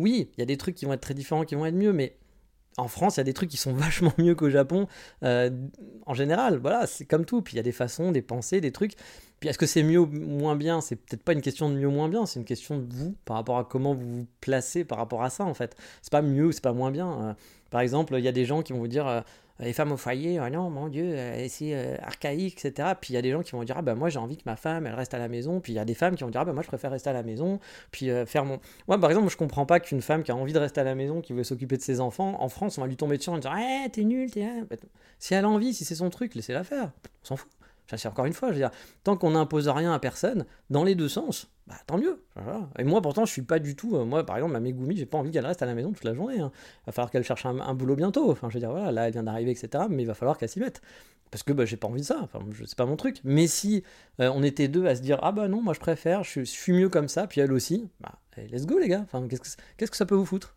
[0.00, 1.92] Oui, il y a des trucs qui vont être très différents, qui vont être mieux,
[1.92, 2.16] mais
[2.78, 4.86] en France, il y a des trucs qui sont vachement mieux qu'au Japon.
[5.22, 5.50] euh,
[6.06, 7.42] en général, voilà, c'est comme tout.
[7.42, 8.94] Puis il y a des façons, des pensées, des trucs.
[9.40, 10.80] Puis est-ce que c'est mieux ou moins bien?
[10.80, 13.16] C'est peut-être pas une question de mieux ou moins bien, c'est une question de vous,
[13.24, 15.76] par rapport à comment vous vous placez par rapport à ça, en fait.
[16.00, 17.12] C'est pas mieux ou c'est pas moins bien.
[17.12, 17.34] Euh,
[17.70, 19.24] par exemple, il y a des gens qui vont vous dire.
[19.60, 22.90] Euh, les femmes au foyer, oh non, mon Dieu, euh, c'est archaïque, etc.
[23.00, 24.42] Puis il y a des gens qui vont dire, ah ben moi j'ai envie que
[24.46, 25.60] ma femme, elle reste à la maison.
[25.60, 27.10] Puis il y a des femmes qui vont dire, ah ben moi je préfère rester
[27.10, 27.60] à la maison.
[27.90, 28.60] Puis faire mon.
[28.88, 30.94] Moi par exemple, je comprends pas qu'une femme qui a envie de rester à la
[30.94, 33.38] maison, qui veut s'occuper de ses enfants, en France, on va lui tomber dessus en
[33.38, 34.46] disant, eh, t'es nul, t'es.
[35.18, 36.90] Si elle a envie, si c'est son truc, laissez-la faire.
[37.22, 37.50] On s'en fout.
[37.96, 38.70] C'est encore une fois, je veux dire,
[39.04, 42.22] tant qu'on n'impose rien à personne, dans les deux sens, bah tant mieux.
[42.78, 43.96] Et moi, pourtant, je suis pas du tout.
[43.96, 46.04] euh, moi, par exemple, ma Megumi, j'ai pas envie qu'elle reste à la maison toute
[46.04, 46.40] la journée.
[46.40, 46.50] hein.
[46.82, 48.30] Il va falloir qu'elle cherche un, boulot bientôt.
[48.30, 49.84] Enfin, je veux dire, voilà, là, elle vient d'arriver, etc.
[49.90, 50.80] Mais il va falloir qu'elle s'y mette.
[51.30, 52.18] Parce que bah, j'ai pas envie de ça.
[52.22, 53.20] Enfin, c'est pas mon truc.
[53.24, 53.82] Mais si
[54.20, 56.72] euh, on était deux à se dire, ah bah non, moi je préfère, je, suis-
[56.72, 59.00] mieux comme ça, puis elle aussi, bah eh, let's go les gars.
[59.02, 60.54] Enfin, qu'est-ce que, ça peut vous foutre?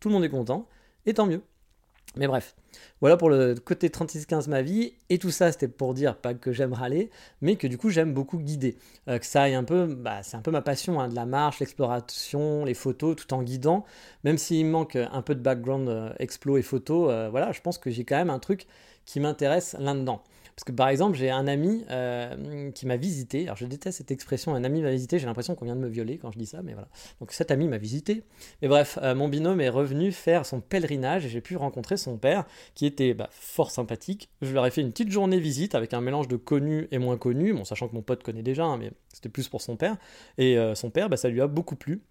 [0.00, 0.68] Tout le monde est content,
[1.06, 1.40] et tant mieux.
[2.18, 2.56] Mais bref,
[3.00, 4.94] voilà pour le côté 36-15 ma vie.
[5.08, 8.12] Et tout ça, c'était pour dire pas que j'aime râler, mais que du coup, j'aime
[8.12, 8.76] beaucoup guider.
[9.08, 11.26] Euh, que ça aille un peu, bah, c'est un peu ma passion, hein, de la
[11.26, 13.84] marche, l'exploration, les photos, tout en guidant.
[14.24, 17.60] Même s'il me manque un peu de background euh, explo et photo, euh, voilà, je
[17.60, 18.66] pense que j'ai quand même un truc
[19.06, 20.22] qui m'intéresse là-dedans.
[20.58, 23.44] Parce que par exemple, j'ai un ami euh, qui m'a visité.
[23.44, 25.20] Alors je déteste cette expression, un ami m'a visité.
[25.20, 26.88] J'ai l'impression qu'on vient de me violer quand je dis ça, mais voilà.
[27.20, 28.24] Donc cet ami m'a visité.
[28.60, 32.16] Mais bref, euh, mon binôme est revenu faire son pèlerinage et j'ai pu rencontrer son
[32.16, 32.44] père
[32.74, 34.30] qui était bah, fort sympathique.
[34.42, 37.18] Je leur ai fait une petite journée visite avec un mélange de connus et moins
[37.18, 39.96] connus, bon, sachant que mon pote connaît déjà, hein, mais c'était plus pour son père.
[40.38, 42.02] Et euh, son père, bah, ça lui a beaucoup plu.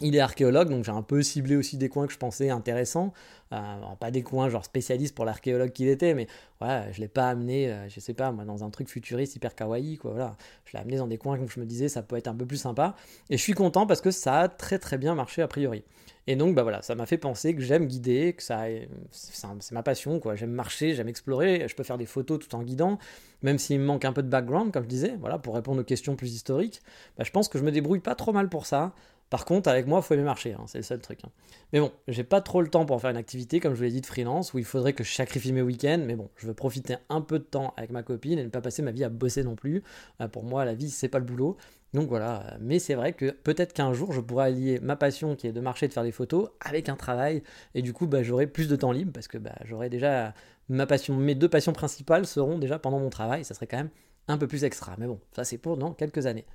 [0.00, 3.12] Il est archéologue, donc j'ai un peu ciblé aussi des coins que je pensais intéressants.
[3.52, 6.26] Euh, pas des coins genre spécialistes pour l'archéologue qu'il était, mais
[6.58, 9.54] voilà, je l'ai pas amené, euh, je sais pas, moi, dans un truc futuriste hyper
[9.54, 10.10] kawaii, quoi.
[10.10, 12.34] Voilà, je l'ai amené dans des coins où je me disais ça peut être un
[12.34, 12.96] peu plus sympa.
[13.30, 15.84] Et je suis content parce que ça a très très bien marché a priori.
[16.26, 18.64] Et donc, bah voilà, ça m'a fait penser que j'aime guider, que ça,
[19.10, 20.34] c'est ma passion, quoi.
[20.34, 22.98] J'aime marcher, j'aime explorer, je peux faire des photos tout en guidant,
[23.42, 25.84] même s'il me manque un peu de background, comme je disais, voilà, pour répondre aux
[25.84, 26.80] questions plus historiques.
[27.18, 28.94] Bah, je pense que je me débrouille pas trop mal pour ça.
[29.30, 31.20] Par contre, avec moi, il faut aimer marcher, hein, c'est le seul truc.
[31.24, 31.30] hein.
[31.72, 33.90] Mais bon, j'ai pas trop le temps pour faire une activité, comme je vous l'ai
[33.90, 36.02] dit, de freelance, où il faudrait que je sacrifie mes week-ends.
[36.06, 38.60] Mais bon, je veux profiter un peu de temps avec ma copine et ne pas
[38.60, 39.82] passer ma vie à bosser non plus.
[40.20, 41.56] Euh, pour moi, la vie, c'est pas le boulot.
[41.94, 45.36] Donc voilà, Euh, mais c'est vrai que peut-être qu'un jour, je pourrais allier ma passion,
[45.36, 47.42] qui est de marcher, de faire des photos, avec un travail.
[47.74, 50.34] Et du coup, bah, j'aurai plus de temps libre, parce que bah, j'aurai déjà
[50.68, 53.44] ma passion, mes deux passions principales seront déjà pendant mon travail.
[53.44, 53.90] Ça serait quand même
[54.28, 54.94] un peu plus extra.
[54.98, 56.46] Mais bon, ça c'est pour dans quelques années.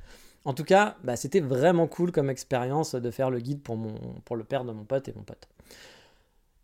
[0.46, 3.78] En tout cas, bah, c'était vraiment cool comme expérience de faire le guide pour,
[4.36, 5.48] le père de mon pote et mon pote.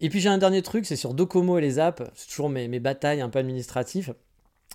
[0.01, 2.67] Et puis j'ai un dernier truc, c'est sur Docomo et les apps, c'est toujours mes,
[2.67, 4.13] mes batailles un peu administratives.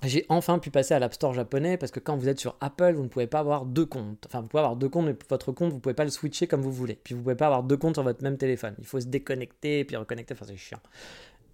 [0.03, 2.95] J'ai enfin pu passer à l'App Store japonais parce que quand vous êtes sur Apple,
[2.95, 4.25] vous ne pouvez pas avoir deux comptes.
[4.27, 6.63] Enfin, vous pouvez avoir deux comptes, mais votre compte, vous pouvez pas le switcher comme
[6.63, 6.99] vous voulez.
[7.05, 8.75] Puis vous pouvez pas avoir deux comptes sur votre même téléphone.
[8.79, 10.33] Il faut se déconnecter et puis reconnecter.
[10.33, 10.81] Enfin, c'est chiant.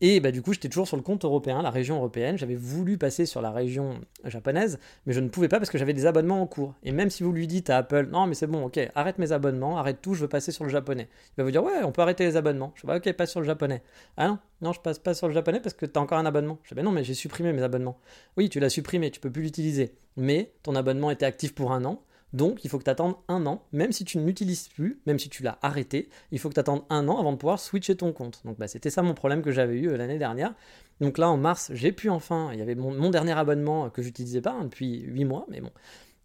[0.01, 2.37] Et bah, du coup, j'étais toujours sur le compte européen, la région européenne.
[2.37, 5.95] J'avais voulu passer sur la région japonaise, mais je ne pouvais pas parce que j'avais
[5.95, 6.75] des abonnements en cours.
[6.83, 9.33] Et même si vous lui dites à Apple, non, mais c'est bon, ok, arrête mes
[9.33, 11.09] abonnements, arrête tout, je veux passer sur le japonais.
[11.31, 12.73] Il va vous dire, ouais, on peut arrêter les abonnements.
[12.77, 13.83] Je vais, ok, passe sur le japonais.
[14.17, 16.27] Ah non, non, je passe pas sur le japonais parce que tu as encore un
[16.27, 16.59] abonnement.
[16.63, 17.99] Je dis, ben non, mais j'ai supprimé mes abonnements.
[18.37, 19.95] Oui, tu l'as supprimé, tu peux plus l'utiliser.
[20.17, 22.03] Mais ton abonnement était actif pour un an.
[22.37, 25.19] Donc, il faut que tu attendes un an, même si tu ne l'utilises plus, même
[25.19, 27.97] si tu l'as arrêté, il faut que tu attendes un an avant de pouvoir switcher
[27.97, 28.43] ton compte.
[28.45, 30.53] Donc, bah, c'était ça mon problème que j'avais eu euh, l'année dernière.
[31.01, 34.43] Donc là, en mars, j'ai pu enfin, il y avait mon, dernier abonnement que j'utilisais
[34.43, 35.71] pas hein, depuis 8 mois, mais bon,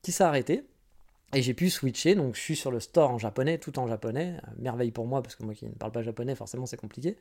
[0.02, 0.66] qui s'est arrêté.
[1.34, 4.36] Et j'ai pu switcher, donc je suis sur le store en japonais, tout en japonais.
[4.36, 7.16] Euh, merveille pour moi, parce que moi qui ne parle pas japonais, forcément c'est compliqué.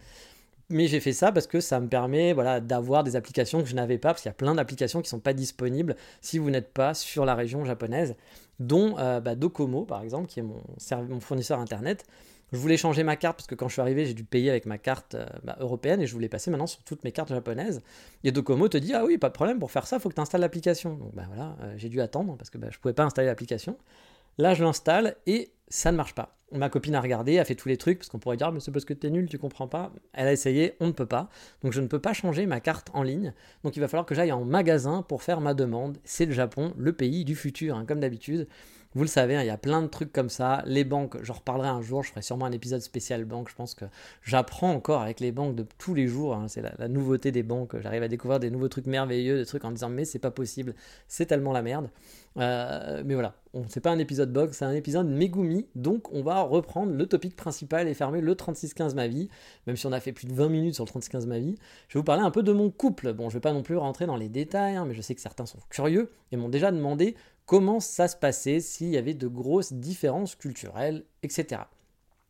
[0.69, 3.75] Mais j'ai fait ça parce que ça me permet voilà, d'avoir des applications que je
[3.75, 6.49] n'avais pas, parce qu'il y a plein d'applications qui ne sont pas disponibles si vous
[6.49, 8.15] n'êtes pas sur la région japonaise,
[8.61, 12.07] dont euh, bah, Docomo par exemple, qui est mon, fournisseur internet.
[12.53, 14.67] Je voulais changer ma carte parce que quand je suis arrivé, j'ai dû payer avec
[14.67, 17.81] ma carte euh, bah, européenne et je voulais passer maintenant sur toutes mes cartes japonaises.
[18.25, 20.15] Et Docomo te dit Ah oui, pas de problème, pour faire ça, il faut que
[20.15, 20.95] tu installes l'application.
[20.95, 23.27] Donc bah, voilà, euh, j'ai dû attendre parce que bah, je ne pouvais pas installer
[23.27, 23.77] l'application.
[24.39, 26.37] Là, je l'installe et ça ne marche pas.
[26.53, 28.59] Ma copine a regardé, a fait tous les trucs, parce qu'on pourrait dire, ah, mais
[28.59, 29.93] c'est parce que tu es nul, tu comprends pas.
[30.13, 31.31] Elle a essayé, on ne peut pas.
[31.63, 33.33] Donc je ne peux pas changer ma carte en ligne.
[33.63, 35.99] Donc il va falloir que j'aille en magasin pour faire ma demande.
[36.03, 38.49] C'est le Japon, le pays du futur, hein, comme d'habitude.
[38.95, 40.65] Vous le savez, hein, il y a plein de trucs comme ça.
[40.67, 43.49] Les banques, j'en reparlerai un jour, je ferai sûrement un épisode spécial banque.
[43.49, 43.85] Je pense que
[44.25, 46.35] j'apprends encore avec les banques de tous les jours.
[46.35, 46.49] Hein.
[46.49, 47.79] c'est la, nouveauté des banques.
[47.81, 50.75] J'arrive à découvrir des nouveaux trucs merveilleux, des trucs en disant mais c'est pas possible,
[51.07, 51.89] c'est tellement la merde.
[52.37, 53.35] Euh, mais voilà,
[53.69, 55.69] c'est pas un épisode box, c'est un épisode Megumi.
[55.77, 59.29] Donc on va reprendre le topic principal et fermer le 3615 ma vie.
[59.69, 61.55] Même si on a fait plus de 20 minutes sur le 3615 ma vie.
[61.87, 63.13] Je vais vous parler un peu de mon couple.
[63.13, 65.21] Bon, je vais pas non plus rentrer dans les détails, hein, mais je sais que
[65.21, 67.15] certains sont curieux et m'ont déjà demandé
[67.51, 71.63] comment ça se passait, s'il y avait de grosses différences culturelles, etc.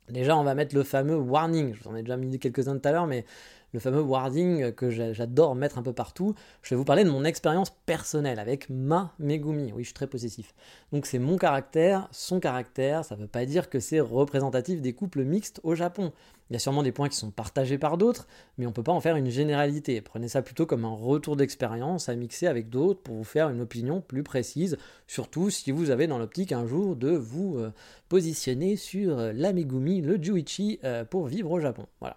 [0.08, 1.74] Déjà, on va mettre le fameux warning.
[1.74, 3.26] Je vous en ai déjà mis quelques-uns tout à l'heure, mais
[3.72, 6.34] le fameux warning que j'adore mettre un peu partout.
[6.62, 9.72] Je vais vous parler de mon expérience personnelle avec ma Megumi.
[9.72, 10.54] Oui, je suis très possessif.
[10.92, 13.04] Donc c'est mon caractère, son caractère.
[13.04, 16.12] Ça ne veut pas dire que c'est représentatif des couples mixtes au Japon.
[16.50, 18.26] Il y a sûrement des points qui sont partagés par d'autres,
[18.58, 20.00] mais on ne peut pas en faire une généralité.
[20.00, 23.60] Prenez ça plutôt comme un retour d'expérience à mixer avec d'autres pour vous faire une
[23.60, 27.72] opinion plus précise, surtout si vous avez dans l'optique un jour de vous euh,
[28.08, 31.86] positionner sur euh, l'amigumi, le juichi, euh, pour vivre au Japon.
[32.00, 32.16] Voilà.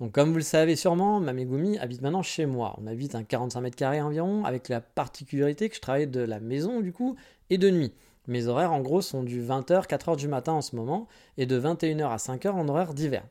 [0.00, 2.76] Donc comme vous le savez sûrement, ma Megumi habite maintenant chez moi.
[2.78, 6.40] On habite un 45 mètres carrés environ, avec la particularité que je travaille de la
[6.40, 7.16] maison du coup,
[7.50, 7.92] et de nuit.
[8.26, 11.06] Mes horaires en gros sont du 20h, 4h du matin en ce moment,
[11.38, 13.24] et de 21h à 5h en horaire d'hiver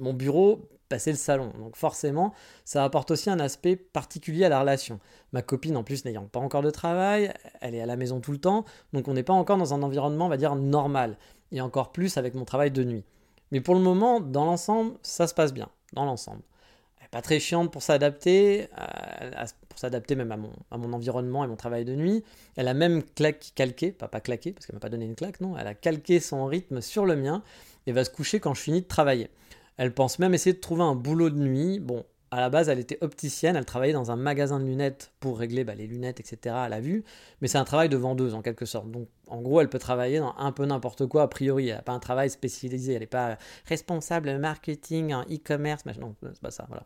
[0.00, 1.52] mon bureau, passer le salon.
[1.58, 2.32] Donc forcément,
[2.64, 4.98] ça apporte aussi un aspect particulier à la relation.
[5.32, 8.32] Ma copine, en plus, n'ayant pas encore de travail, elle est à la maison tout
[8.32, 11.16] le temps, donc on n'est pas encore dans un environnement, on va dire, normal.
[11.52, 13.04] Et encore plus avec mon travail de nuit.
[13.52, 15.68] Mais pour le moment, dans l'ensemble, ça se passe bien.
[15.92, 16.42] Dans l'ensemble.
[16.98, 20.92] Elle n'est pas très chiante pour s'adapter, euh, pour s'adapter même à mon, à mon
[20.92, 22.22] environnement et mon travail de nuit.
[22.56, 25.56] Elle a même calqué, pas, pas claqué, parce qu'elle m'a pas donné une claque, non.
[25.58, 27.42] Elle a calqué son rythme sur le mien
[27.86, 29.30] et va se coucher quand je finis de travailler.
[29.76, 31.80] Elle pense même essayer de trouver un boulot de nuit.
[31.80, 35.38] Bon, à la base, elle était opticienne, elle travaillait dans un magasin de lunettes pour
[35.38, 36.54] régler bah, les lunettes, etc.
[36.56, 37.02] à la vue,
[37.40, 38.90] mais c'est un travail de vendeuse en quelque sorte.
[38.90, 41.68] Donc, en gros, elle peut travailler dans un peu n'importe quoi a priori.
[41.68, 46.40] Elle n'a pas un travail spécialisé, elle n'est pas responsable marketing, en e-commerce, non, c'est
[46.40, 46.84] pas ça, voilà.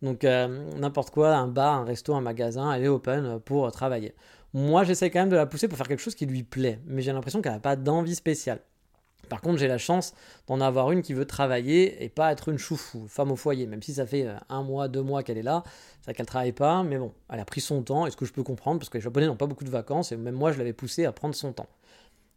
[0.00, 4.14] Donc, euh, n'importe quoi, un bar, un resto, un magasin, elle est open pour travailler.
[4.54, 7.02] Moi, j'essaie quand même de la pousser pour faire quelque chose qui lui plaît, mais
[7.02, 8.60] j'ai l'impression qu'elle n'a pas d'envie spéciale.
[9.28, 10.14] Par contre, j'ai la chance
[10.46, 13.82] d'en avoir une qui veut travailler et pas être une choufou, femme au foyer, même
[13.82, 15.62] si ça fait euh, un mois, deux mois qu'elle est là,
[16.02, 18.32] c'est qu'elle travaille pas, mais bon, elle a pris son temps, et ce que je
[18.32, 20.58] peux comprendre, parce que les Japonais n'ont pas beaucoup de vacances, et même moi je
[20.58, 21.68] l'avais poussé à prendre son temps.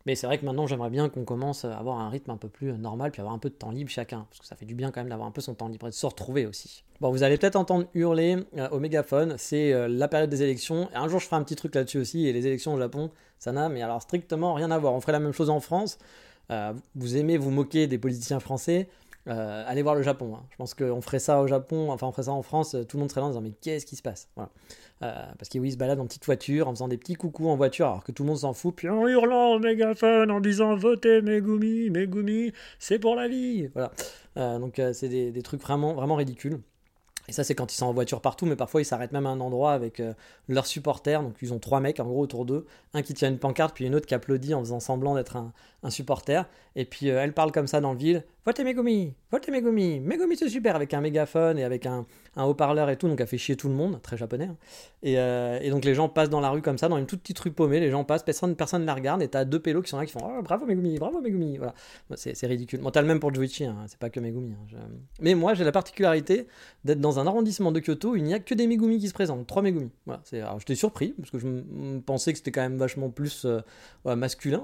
[0.06, 2.48] Mais c'est vrai que maintenant j'aimerais bien qu'on commence à avoir un rythme un peu
[2.48, 4.74] plus normal, puis avoir un peu de temps libre chacun, parce que ça fait du
[4.74, 6.84] bien quand même d'avoir un peu son temps libre et de se retrouver aussi.
[7.02, 10.90] Bon, vous allez peut-être entendre hurler euh, au mégaphone, c'est euh, la période des élections,
[10.92, 13.12] et un jour je ferai un petit truc là-dessus aussi, et les élections au Japon,
[13.38, 14.94] ça n'a mais alors strictement rien à voir.
[14.94, 16.06] On ferait la même chose en France, euh,
[16.96, 18.88] vous aimez vous moquer des politiciens français,
[19.28, 20.34] euh, allez voir le Japon.
[20.36, 20.44] Hein.
[20.50, 23.02] Je pense qu'on ferait ça au Japon, enfin on ferait ça en France, tout le
[23.02, 24.30] monde serait là en disant mais qu'est-ce qui se passe?
[24.36, 24.50] Voilà.
[25.04, 27.88] euh, Parce qu'ils se baladent en petite voiture, en faisant des petits coucous en voiture,
[27.88, 31.22] alors que tout le monde s'en fout, puis en hurlant au mégaphone, en disant votez
[31.22, 33.70] Megumi, Megumi, c'est pour la vie.
[33.74, 33.92] Voilà.
[34.38, 36.60] Euh, donc c'est des, trucs vraiment, vraiment ridicules.
[37.30, 39.30] Et ça, c'est quand ils sont en voiture partout, mais parfois ils s'arrêtent même à
[39.30, 40.14] un endroit avec euh,
[40.48, 41.22] leurs supporters.
[41.22, 42.66] Donc ils ont trois mecs en gros autour d'eux.
[42.96, 45.54] Un qui tient une pancarte, puis une autre qui applaudit en faisant semblant d'être un,
[45.90, 46.48] supporter.
[46.76, 50.36] Et puis euh, elle parle comme ça dans le ville votez Megumi, votez Megumi, Megumi
[50.36, 53.38] c'est super avec un mégaphone et avec un, un haut-parleur et tout, donc elle fait
[53.38, 54.46] chier tout le monde, très japonais.
[54.46, 54.58] hein.
[55.04, 57.22] Et, euh, et donc les gens passent dans la rue comme ça, dans une toute
[57.22, 59.90] petite rue paumée, les gens passent, personne ne la regarde, et t'as deux pélos qui
[59.92, 61.76] sont là qui font oh, bravo Megumi, bravo Megumi, voilà.
[62.16, 62.80] C'est ridicule.
[62.80, 64.54] Bon, t'as le même pour Juichi, hein, c'est pas que Megumi.
[64.54, 64.80] hein,
[65.20, 66.48] Mais moi j'ai la particularité
[66.86, 69.14] d'être dans un arrondissement de Kyoto où il n'y a que des Megumi qui se
[69.14, 69.92] présentent, trois Megumi.
[70.08, 73.62] Voilà, alors j'étais surpris, parce que je pensais que c'était quand même vachement plus euh,
[74.16, 74.64] masculin,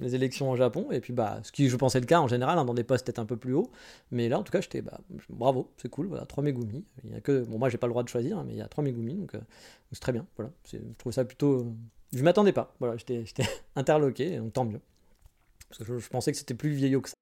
[0.00, 2.58] les élections au Japon, et puis bah, ce qui je pensais le cas en général,
[2.58, 3.70] hein, dans des postes peut-être un peu plus hauts,
[4.10, 6.84] mais là en tout cas j'étais, bah, bravo, c'est cool, voilà, trois Megumi.
[7.04, 8.58] Il y a que, bon moi j'ai pas le droit de choisir, hein, mais il
[8.58, 9.40] y a trois Megumi, donc euh,
[9.92, 11.60] c'est très bien, voilà, je trouve ça plutôt...
[11.60, 11.64] euh,
[12.12, 13.24] je m'attendais pas, voilà, j'étais
[13.76, 14.80] interloqué, donc tant mieux.
[15.68, 17.14] Parce que je, je pensais que c'était plus vieillot que ça.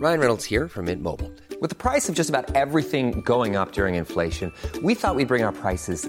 [0.00, 1.32] Ryan Reynolds here from Mint Mobile.
[1.60, 5.42] With the price of just about everything going up during inflation, we thought we'd bring
[5.42, 6.08] our prices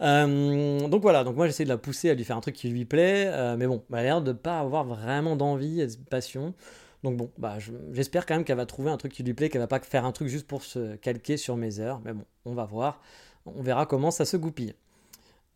[0.00, 2.68] Euh, donc voilà, donc moi j'essaie de la pousser à lui faire un truc qui
[2.68, 5.96] lui plaît, euh, mais bon, elle a l'air de pas avoir vraiment d'envie et de
[6.08, 6.54] passion.
[7.02, 9.48] Donc bon, bah, je- j'espère quand même qu'elle va trouver un truc qui lui plaît,
[9.48, 12.00] qu'elle va pas faire un truc juste pour se calquer sur mes heures.
[12.04, 13.00] Mais bon, on va voir,
[13.46, 14.74] on verra comment ça se goupille.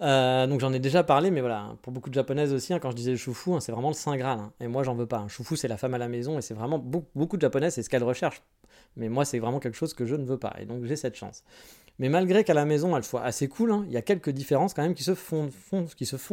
[0.01, 2.91] Euh, donc j'en ai déjà parlé, mais voilà, pour beaucoup de japonaises aussi, hein, quand
[2.91, 4.39] je disais le choufou, hein, c'est vraiment le saint graal.
[4.41, 4.53] hein.
[4.61, 5.19] et moi j'en veux pas.
[5.19, 7.75] Un choufou c'est la femme à la maison, et c'est vraiment beaucoup, beaucoup de japonaises,
[7.75, 8.43] c'est ce qu'elles recherchent.
[8.97, 11.15] Mais moi c'est vraiment quelque chose que je ne veux pas, et donc j'ai cette
[11.17, 11.45] chance.
[11.99, 14.75] Mais malgré qu'à la maison elle soit assez cool, hein, il y a quelques différences
[14.75, 15.49] quand même qui se font,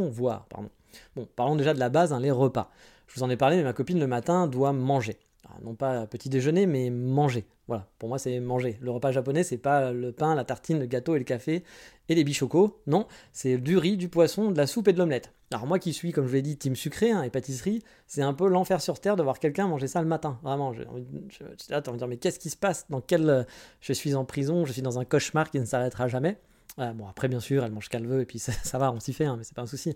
[0.10, 0.45] voir.
[0.48, 0.69] Pardon.
[1.15, 2.72] Bon, parlons déjà de la base, hein, les repas.
[3.08, 5.17] Je vous en ai parlé, mais ma copine le matin doit manger.
[5.48, 7.45] Ah, non pas petit déjeuner, mais manger.
[7.67, 8.78] Voilà, pour moi c'est manger.
[8.82, 11.63] Le repas japonais, c'est pas le pain, la tartine, le gâteau et le café
[12.08, 12.82] et les bichocos.
[12.88, 15.32] Non, c'est du riz, du poisson, de la soupe et de l'omelette.
[15.52, 18.34] Alors moi qui suis, comme je l'ai dit, team sucré hein, et pâtisserie, c'est un
[18.36, 20.40] peu l'enfer sur terre de voir quelqu'un manger ça le matin.
[20.44, 22.86] Vraiment, je- envie de dire, mais qu'est-ce qui se passe?
[22.92, 23.44] Euh,
[23.82, 26.38] Je suis en prison, je suis dans un cauchemar qui ne s'arrêtera jamais.
[26.78, 29.12] Euh, bon, après, bien sûr, elle mange qu'elle veut, et puis ça, va, on s'y
[29.12, 29.96] fait, hein, mais c'est pas un souci.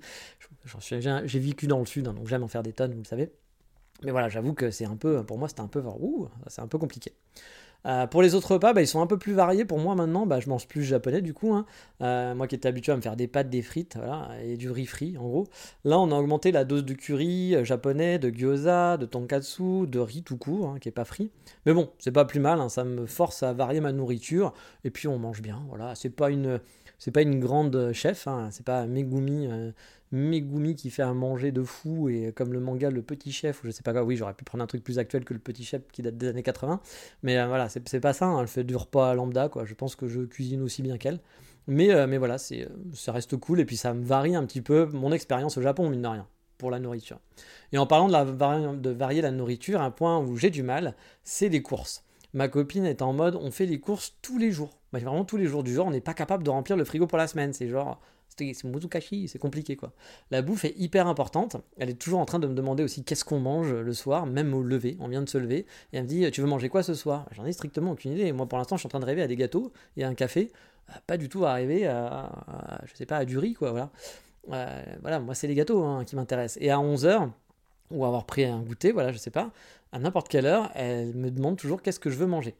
[1.26, 3.32] J'ai vécu dans le sud, hein, donc j'aime en faire des tonnes, vous le savez.
[4.04, 6.68] Mais voilà, j'avoue que c'est un peu, pour moi, c'était un peu, ouh, c'est un
[6.68, 7.14] peu compliqué.
[7.86, 10.26] Euh, pour les autres repas, bah, ils sont un peu plus variés pour moi maintenant.
[10.26, 11.54] Bah, je mange plus japonais du coup.
[11.54, 11.66] hein.
[12.02, 13.98] Euh, moi qui étais habitué à me faire des pâtes, des frites,
[14.44, 15.48] et du riz frit en gros.
[15.84, 20.00] Là, on a augmenté la dose de curry euh, japonais, de gyoza, de tonkatsu, de
[20.00, 21.32] riz tout court, hein, qui est pas frit.
[21.66, 22.60] Mais bon, c'est pas plus mal.
[22.60, 24.54] hein, ça me force à varier ma nourriture.
[24.84, 25.62] Et puis on mange bien.
[25.70, 26.60] Voilà, c'est pas une,
[27.00, 28.28] c'est pas une grande chef.
[28.52, 29.50] C'est pas Megumi.
[30.14, 33.66] Megumi qui fait un manger de fou et comme le manga Le Petit Chef ou
[33.66, 35.64] je sais pas quoi, oui j'aurais pu prendre un truc plus actuel que Le Petit
[35.64, 36.82] Chef qui date des années 80
[37.24, 39.96] mais euh, voilà c'est pas ça, hein, elle fait du repas lambda quoi, je pense
[39.96, 41.20] que je cuisine aussi bien qu'elle.
[41.66, 44.62] Mais, euh, mais voilà euh, ça reste cool et puis ça me varie un petit
[44.62, 46.28] peu mon expérience au Japon mine de rien
[46.60, 47.20] pour la nourriture.
[47.72, 51.64] Et en parlant de, varier la nourriture un point où j'ai du mal c'est les
[51.64, 52.04] courses.
[52.34, 54.78] Ma copine est en mode on fait les courses tous les jours.
[54.92, 57.08] Mais vraiment tous les jours du genre on n'est pas capable de remplir le frigo
[57.08, 57.52] pour la semaine.
[57.52, 58.00] C'est genre
[58.38, 59.92] c'est Muzukashi, c'est compliqué quoi.
[60.32, 61.58] La bouffe est hyper importante.
[61.78, 64.54] Elle est toujours en train de me demander aussi qu'est-ce qu'on mange le soir, même
[64.54, 64.98] au lever.
[65.00, 67.28] On vient de se lever et elle me dit Tu veux manger quoi ce soir?
[67.32, 68.32] J'en ai strictement aucune idée.
[68.32, 70.16] Moi pour l'instant, je suis en train de rêver à des gâteaux et à un
[70.16, 70.52] café.
[70.90, 73.72] Euh, Pas du tout à arriver à, je sais pas, à du riz quoi.
[73.72, 73.90] Voilà,
[74.52, 76.62] Euh, voilà moi c'est les gâteaux hein, qui m'intéressent.
[76.62, 77.30] Et à 11h,
[77.92, 79.52] ou avoir pris un goûter, voilà, je sais pas,
[79.92, 82.56] à n'importe quelle heure, elle me demande toujours qu'est-ce que je veux manger.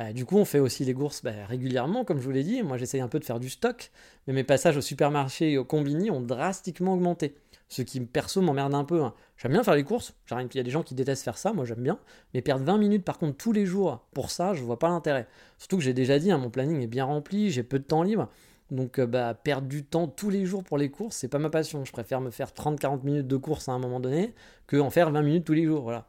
[0.00, 2.62] Euh, du coup, on fait aussi les courses bah, régulièrement, comme je vous l'ai dit.
[2.62, 3.90] Moi, j'essaye un peu de faire du stock,
[4.26, 7.36] mais mes passages au supermarché et au combini ont drastiquement augmenté.
[7.68, 9.02] Ce qui, perso, m'emmerde un peu.
[9.02, 9.14] hein.
[9.36, 10.14] J'aime bien faire les courses.
[10.30, 11.98] Il y a des gens qui détestent faire ça, moi j'aime bien.
[12.34, 15.26] Mais perdre 20 minutes, par contre, tous les jours pour ça, je vois pas l'intérêt.
[15.58, 18.02] Surtout que j'ai déjà dit, hein, mon planning est bien rempli, j'ai peu de temps
[18.02, 18.28] libre.
[18.70, 21.50] Donc, euh, bah, perdre du temps tous les jours pour les courses, c'est pas ma
[21.50, 21.84] passion.
[21.84, 24.34] Je préfère me faire 30-40 minutes de course à un moment donné
[24.66, 25.82] que en faire 20 minutes tous les jours.
[25.82, 26.06] Voilà.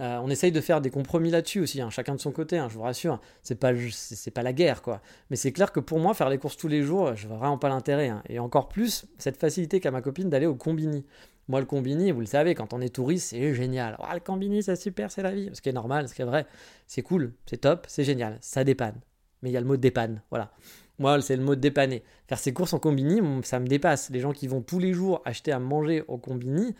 [0.00, 2.68] Euh, on essaye de faire des compromis là-dessus aussi, hein, chacun de son côté, hein,
[2.70, 3.20] je vous rassure.
[3.42, 3.72] C'est pas,
[4.34, 5.02] pas la guerre, quoi.
[5.28, 7.58] Mais c'est clair que pour moi, faire les courses tous les jours, je vois vraiment
[7.58, 8.08] pas l'intérêt.
[8.08, 8.22] hein.
[8.28, 11.04] Et encore plus, cette facilité qu'a ma copine d'aller au combini.
[11.48, 13.96] Moi, le combini, vous le savez, quand on est touriste, c'est génial.
[13.98, 15.50] Oh, le combini, c'est super, c'est la vie.
[15.52, 16.46] Ce qui est normal, ce qui est vrai.
[16.86, 18.38] C'est cool, c'est top, c'est génial.
[18.40, 19.00] Ça dépanne.
[19.42, 20.52] Mais il y a le mot dépanne, voilà.
[20.98, 22.04] Moi, c'est le mot dépanner.
[22.28, 24.10] Faire ses courses en combini, ça me dépasse.
[24.10, 26.74] Les gens qui vont tous les jours acheter à manger au combini,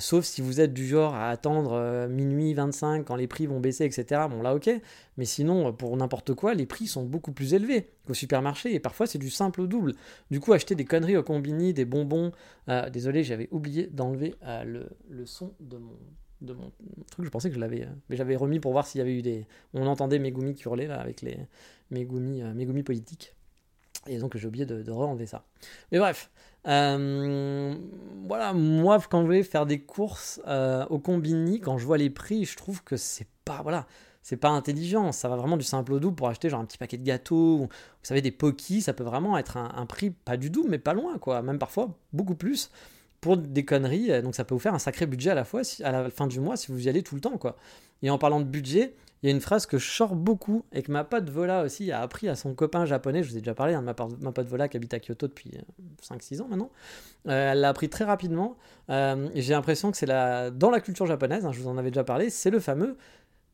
[0.00, 3.58] sauf si vous êtes du genre à attendre euh, minuit 25 quand les prix vont
[3.58, 4.22] baisser, etc.
[4.28, 4.68] Bon, là, ok.
[5.16, 8.74] Mais sinon, pour n'importe quoi, les prix sont beaucoup plus élevés qu'au supermarché.
[8.74, 9.94] Et parfois, c'est du simple au double.
[10.30, 12.32] Du coup, acheter des conneries au combini, des bonbons.
[12.68, 14.86] Euh, désolé, j'avais oublié d'enlever le,
[15.24, 15.96] son de mon,
[16.42, 16.70] de mon
[17.10, 17.24] truc.
[17.24, 17.88] Je pensais que je l'avais.
[18.10, 19.46] mais j'avais remis pour voir s'il y avait eu des.
[19.74, 21.38] On entendait mes goumis qui hurlaient là avec les,
[21.90, 23.34] mes, goumis, mes politiques.
[24.06, 25.44] Et donc j'ai oublié de, de re-enlever ça.
[25.92, 26.30] Mais bref,
[26.66, 27.74] euh,
[28.26, 32.10] voilà, moi quand je vais faire des courses euh, au combini, quand je vois les
[32.10, 33.86] prix, je trouve que c'est pas voilà,
[34.22, 35.12] c'est pas intelligent.
[35.12, 37.58] Ça va vraiment du simple au double pour acheter genre un petit paquet de gâteaux,
[37.58, 37.68] vous
[38.02, 41.18] savez des pokis, ça peut vraiment être un, prix pas du double mais pas loin
[41.18, 42.70] quoi, même parfois beaucoup plus
[43.20, 44.22] pour des conneries.
[44.22, 46.40] Donc ça peut vous faire un sacré budget à la fois à la fin du
[46.40, 47.56] mois si vous y allez tout le temps quoi.
[48.02, 50.82] Et en parlant de budget, il y a une phrase que je sors beaucoup et
[50.82, 53.22] que ma pote Vola aussi a appris à son copain japonais.
[53.22, 53.94] Je vous ai déjà parlé hein, de ma,
[54.32, 55.52] pote Vola qui habite à Kyoto depuis
[56.02, 56.70] 5-6 euh, ans maintenant.
[57.26, 58.56] Euh, elle l'a appris très rapidement.
[58.90, 60.50] Euh, j'ai l'impression que c'est la...
[60.50, 62.96] dans la culture japonaise, hein, je vous en avais déjà parlé, c'est le fameux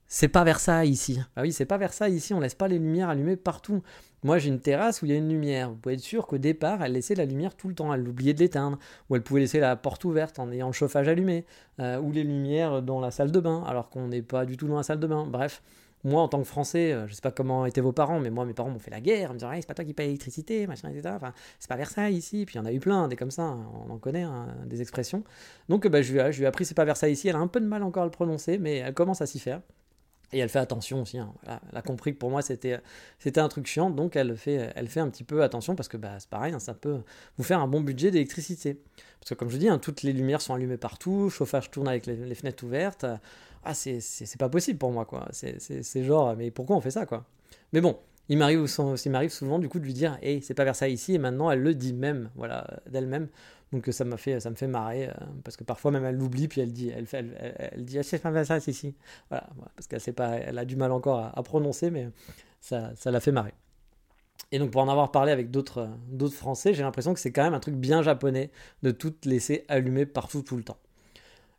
[0.07, 1.21] c'est pas Versailles ici.
[1.37, 3.83] Ah oui, c'est pas Versailles ici, on laisse pas les lumières allumées partout.
[4.25, 5.69] Moi, j'ai une terrasse où il y a une lumière.
[5.69, 7.93] Vous pouvez être sûr qu'au départ, elle laissait la lumière tout le temps.
[7.93, 8.79] Elle oubliait de l'éteindre.
[9.11, 11.45] Ou elle pouvait laisser la porte ouverte en ayant le chauffage allumé.
[11.79, 14.67] Euh, ou les lumières dans la salle de bain, alors qu'on n'est pas du tout
[14.67, 15.27] dans la salle de bain.
[15.27, 15.63] Bref,
[16.05, 18.47] moi, en tant que Français, euh, je sais pas comment étaient vos parents, mais moi,
[18.47, 19.31] mes parents m'ont fait la guerre.
[19.31, 21.15] Ils me disaient, c'est pas toi qui paye l'électricité, machin, etc.
[21.17, 22.47] Enfin, c'est pas Versailles ici.
[22.47, 23.43] Puis il y en a eu plein, des comme ça.
[23.43, 23.67] Hein.
[23.87, 25.23] On en connaît, hein, des expressions.
[25.69, 27.29] Donc, bah, je, lui ai, je lui ai appris, c'est pas Versailles ici.
[27.29, 29.39] Elle a un peu de mal encore à le prononcer, mais elle commence à s'y
[29.39, 29.61] faire.
[30.33, 31.19] Et elle fait attention aussi.
[31.19, 31.33] Hein.
[31.47, 32.81] elle a compris que pour moi c'était
[33.19, 35.97] c'était un truc chiant, donc elle fait elle fait un petit peu attention parce que
[35.97, 37.01] bah, c'est pareil, hein, ça peut
[37.37, 38.81] vous faire un bon budget d'électricité.
[39.21, 42.07] Parce que comme je dis, hein, toutes les lumières sont allumées partout, chauffage tourne avec
[42.07, 43.07] les, fenêtres ouvertes.
[43.65, 45.29] Ah c'est pas possible pour moi quoi.
[45.33, 47.25] C'est genre mais pourquoi on fait ça quoi?
[47.73, 51.15] Mais bon, il m'arrive souvent du coup de lui dire hey c'est pas Versailles ici
[51.15, 53.29] et maintenant elle le dit même voilà d'elle-même
[53.75, 56.47] donc ça m'a fait ça me fait marrer euh, parce que parfois même elle l'oublie
[56.47, 57.25] puis elle dit elle fait
[57.73, 58.95] elle, dit ah, c'est pas Versailles ici
[59.31, 62.09] voilà parce qu'elle sait pas elle a du mal encore à, prononcer mais
[62.61, 63.53] ça ça l'a fait marrer.
[64.53, 67.43] Et donc pour en avoir parlé avec d'autres d'autres français j'ai l'impression que c'est quand
[67.43, 68.53] même un truc bien japonais
[68.85, 70.79] de tout laisser allumer partout tout le temps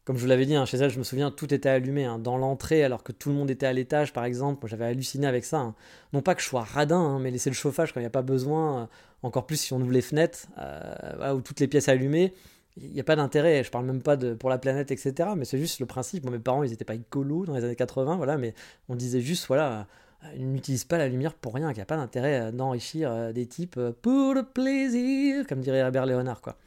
[0.06, 2.06] comme je vous l'avais dit, hein, chez elle, je me souviens, tout était allumé.
[2.06, 2.20] Hein.
[2.20, 5.44] dans l'entrée, alors que tout le monde était à l'étage, par exemple, j'avais halluciné avec
[5.44, 5.58] ça.
[5.58, 5.76] Hein.
[6.13, 8.22] Non pas que je sois radin, mais laisser le chauffage quand il n'y a pas
[8.22, 8.86] besoin, euh,
[9.24, 12.34] encore plus si on ouvre les fenêtres, euh, ou toutes les pièces allumées,
[12.78, 13.63] il n'y a pas d'intérêt.
[13.63, 15.30] Je parle même pas de, pour la planète, etc.
[15.36, 16.30] Mais c'est juste le principe.
[16.30, 18.54] mes parents, ils n'étaient pas écolos dans les années 80, voilà, mais
[18.89, 19.88] on disait juste, voilà,
[20.26, 23.80] euh, n'utilise pas la lumière pour rien, qu'il n'y a pas d'intérêt d'enrichir des types
[24.04, 26.58] pour le plaisir, comme dirait Herbert Léonard, quoi.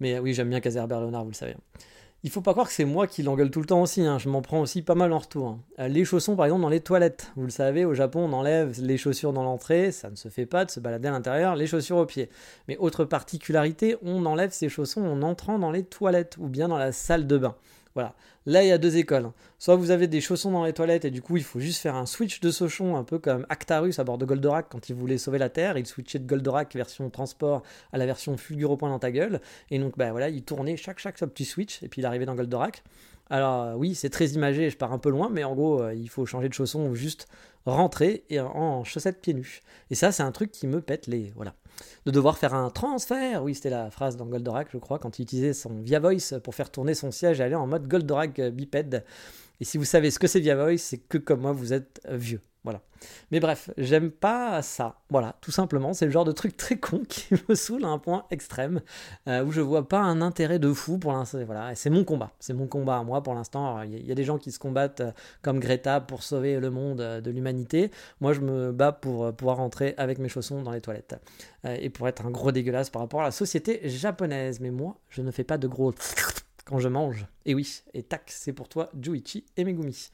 [0.00, 1.56] Mais oui, j'aime bien caser Herbert Léonard, vous le savez
[2.24, 4.18] il faut pas croire que c'est moi qui l'engueule tout le temps aussi, hein.
[4.18, 5.48] je m'en prends aussi pas mal en retour.
[5.48, 5.60] Hein.
[5.78, 8.80] Euh, les chaussons par exemple dans les toilettes, vous le savez, au Japon on enlève
[8.82, 11.68] les chaussures dans l'entrée, ça ne se fait pas de se balader à l'intérieur, les
[11.68, 12.28] chaussures aux pieds.
[12.66, 16.78] Mais autre particularité, on enlève ses chaussons en entrant dans les toilettes ou bien dans
[16.78, 17.54] la salle de bain.
[17.98, 18.14] Voilà.
[18.46, 19.24] Là, il y a deux écoles.
[19.24, 19.34] Hein.
[19.58, 21.96] Soit vous avez des chaussons dans les toilettes et du coup, il faut juste faire
[21.96, 25.18] un switch de Sochon, un peu comme Actarus à bord de Goldorak quand il voulait
[25.18, 25.76] sauver la Terre.
[25.76, 29.40] Il switchait de Goldorak version transport à la version fulgure au point dans ta gueule.
[29.72, 32.36] Et donc, bah voilà, il tournait chaque, chaque petit switch et puis il arrivait dans
[32.36, 32.84] Goldorak.
[33.30, 35.92] Alors, euh, oui, c'est très imagé, je pars un peu loin, mais en gros, euh,
[35.92, 37.26] il faut changer de chaussons ou juste
[37.66, 38.22] rentrer
[38.54, 39.60] en chaussettes pieds nus.
[39.90, 41.32] Et ça, c'est un truc qui me pète les.
[41.34, 41.54] Voilà
[42.06, 43.42] de devoir faire un transfert.
[43.42, 46.54] Oui, c'était la phrase dans Goldorak, je crois, quand il utilisait son Via Voice pour
[46.54, 49.04] faire tourner son siège et aller en mode Goldorak bipède.
[49.60, 52.00] Et si vous savez ce que c'est Via Voice, c'est que comme moi, vous êtes
[52.08, 52.40] vieux.
[53.30, 54.96] Mais bref, j'aime pas ça.
[55.10, 57.98] Voilà, tout simplement, c'est le genre de truc très con qui me saoule à un
[57.98, 58.80] point extrême,
[59.28, 61.38] euh, où je vois pas un intérêt de fou pour l'instant.
[61.44, 62.32] Voilà, c'est mon combat.
[62.40, 63.82] C'est mon combat à moi pour l'instant.
[63.82, 67.00] Il y, a des gens qui se combattent euh, comme Greta pour sauver le monde
[67.00, 67.90] euh, de l'humanité.
[68.20, 71.16] Moi, je me bats pour pouvoir rentrer avec mes chaussons dans les toilettes.
[71.64, 74.60] et pour être un gros dégueulasse par rapport à la société japonaise.
[74.60, 75.92] Mais moi, je ne fais pas de gros
[76.68, 77.26] quand je mange.
[77.46, 80.10] Et oui, et tac, c'est pour toi, Juichi et Megumi.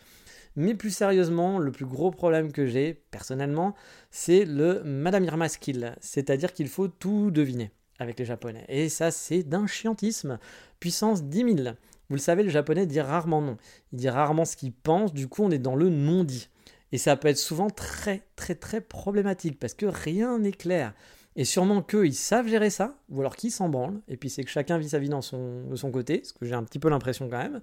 [0.57, 3.75] Mais plus sérieusement, le plus gros problème que j'ai, personnellement,
[4.12, 5.97] c'est le Madame Irma skill.
[6.01, 8.64] C'est-à-dire qu'il faut tout deviner avec les Japonais.
[8.69, 10.38] Et ça, c'est d'un chiantisme.
[10.79, 11.77] Puissance 10 000.
[12.09, 13.57] Vous le savez, le japonais dit rarement non.
[13.93, 16.49] Il dit rarement ce qu'il pense, du coup, on est dans le non-dit.
[16.93, 20.95] Et ça peut être souvent très, très, très problématique parce que rien n'est clair.
[21.37, 24.00] Et sûrement qu'eux, ils savent gérer ça, ou alors qu'ils s'en branlent.
[24.08, 26.46] Et puis c'est que chacun vit sa vie dans son, de son côté, ce que
[26.46, 27.61] j'ai un petit peu l'impression quand même.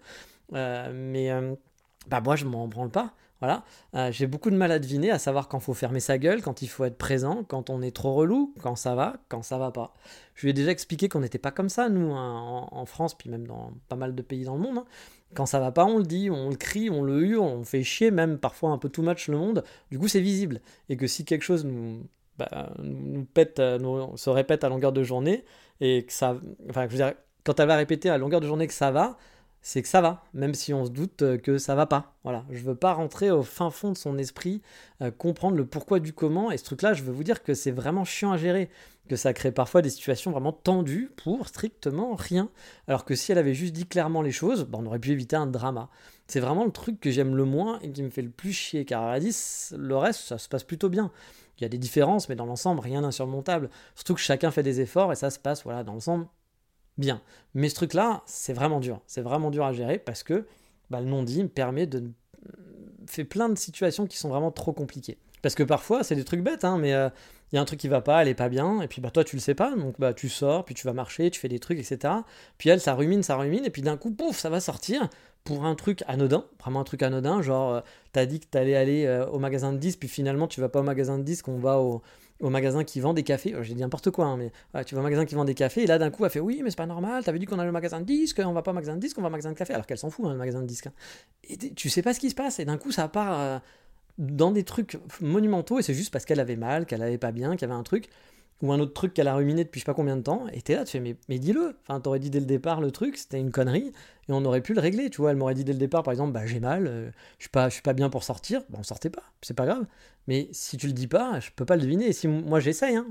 [0.54, 1.32] Euh, mais.
[1.32, 1.56] Euh,
[2.08, 3.14] bah moi je m'en branle pas.
[3.39, 3.64] Voilà.
[3.95, 6.62] Euh, j'ai beaucoup de mal à deviner, à savoir quand faut fermer sa gueule, quand
[6.62, 9.72] il faut être présent, quand on est trop relou, quand ça va, quand ça va
[9.72, 9.95] pas.
[10.36, 13.32] Je lui ai déjà expliqué qu'on n'était pas comme ça, nous, hein, en, France, puis
[13.32, 14.78] même dans pas mal de pays dans le monde.
[14.80, 14.86] hein.
[15.34, 17.84] Quand ça va pas, on le dit, on le crie, on le hurle, on fait
[17.84, 19.64] chier, même parfois un peu too much le monde.
[19.89, 20.62] Du coup, c'est visible.
[20.89, 22.04] Et que si quelque chose nous,
[22.50, 25.44] bah, nous pète, euh, se répète à longueur de journée,
[25.80, 26.38] et que ça.
[26.70, 27.14] Enfin, je veux dire,
[27.44, 29.18] quand elle va répéter à longueur de journée que ça va,
[29.62, 32.16] c'est que ça va, même si on se doute euh, que ça va pas.
[32.24, 34.62] Voilà, je veux pas rentrer au fin fond de son esprit,
[35.02, 37.72] euh, comprendre le pourquoi du comment, et ce truc-là, je veux vous dire que c'est
[37.72, 38.70] vraiment chiant à gérer,
[39.08, 42.50] que ça crée parfois des situations vraiment tendues pour strictement rien.
[42.88, 45.36] Alors que si elle avait juste dit clairement les choses, bah, on aurait pu éviter
[45.36, 45.89] un drama.
[46.28, 48.86] C'est vraiment le truc que j'aime le moins et qui me fait le plus chier,
[48.86, 49.36] car a dit
[49.78, 51.12] le reste, ça se passe plutôt bien.
[51.62, 53.70] Il y a des différences, mais dans l'ensemble, rien d'insurmontable.
[53.95, 56.26] Surtout que chacun fait des efforts et ça se passe, voilà, dans l'ensemble,
[56.97, 57.22] bien.
[57.53, 58.99] Mais ce truc-là, c'est vraiment dur.
[59.05, 60.47] C'est vraiment dur à gérer parce que
[60.89, 62.12] bah, le non-dit me permet de.
[63.05, 65.20] fait plein de situations qui sont vraiment trop compliquées.
[65.43, 67.09] Parce que parfois, c'est des trucs bêtes, hein, mais euh,
[67.51, 69.12] il y a un truc qui va pas, elle est pas bien, et puis bah
[69.12, 71.49] toi tu le sais pas, donc bah tu sors, puis tu vas marcher, tu fais
[71.49, 72.14] des trucs, etc.
[72.57, 75.09] Puis elle, ça rumine, ça rumine, et puis d'un coup, pouf, ça va sortir
[75.44, 77.82] pour un truc anodin, vraiment un truc anodin, genre euh,
[78.12, 80.82] t'as dit que t'allais aller euh, au magasin de disques, puis finalement tu vas pas
[80.82, 82.02] au magasin de disques, on va au,
[82.42, 83.54] magasin qui vend des cafés.
[83.54, 84.52] Euh, J'ai dit n'importe quoi, hein, mais
[84.86, 86.62] tu vas au magasin qui vend des cafés, et là d'un coup elle fait oui,
[86.64, 88.72] mais c'est pas normal, t'avais dit qu'on allait au magasin de disques, on va pas
[88.72, 90.32] au magasin de disques, on va au magasin de café, alors qu'elle s'en fout, hein,
[90.32, 90.88] le magasin de disques.
[90.88, 90.94] hein.
[91.50, 93.62] Et tu sais pas ce qui se passe, et d'un coup ça part
[94.18, 97.52] dans des trucs monumentaux, et c'est juste parce qu'elle avait mal, qu'elle allait pas bien,
[97.56, 98.10] qu'il y avait un truc,
[98.62, 100.62] ou un autre truc qu'elle a ruminé depuis je sais pas combien de temps, et
[100.62, 103.39] t'es là, tu fais mais, dis-le, enfin t'aurais dit dès le départ le truc, c'était
[103.39, 103.91] une connerie,
[104.30, 106.12] et on aurait pu le régler, tu vois, elle m'aurait dit dès le départ par
[106.12, 107.09] exemple, bah j'ai mal, euh,
[107.39, 109.86] je suis pas, suis pas bien pour sortir, bah on sortait pas, c'est pas grave,
[110.28, 112.95] mais si tu le dis pas, je peux pas le deviner, et si moi j'essaye,
[112.95, 113.07] hein,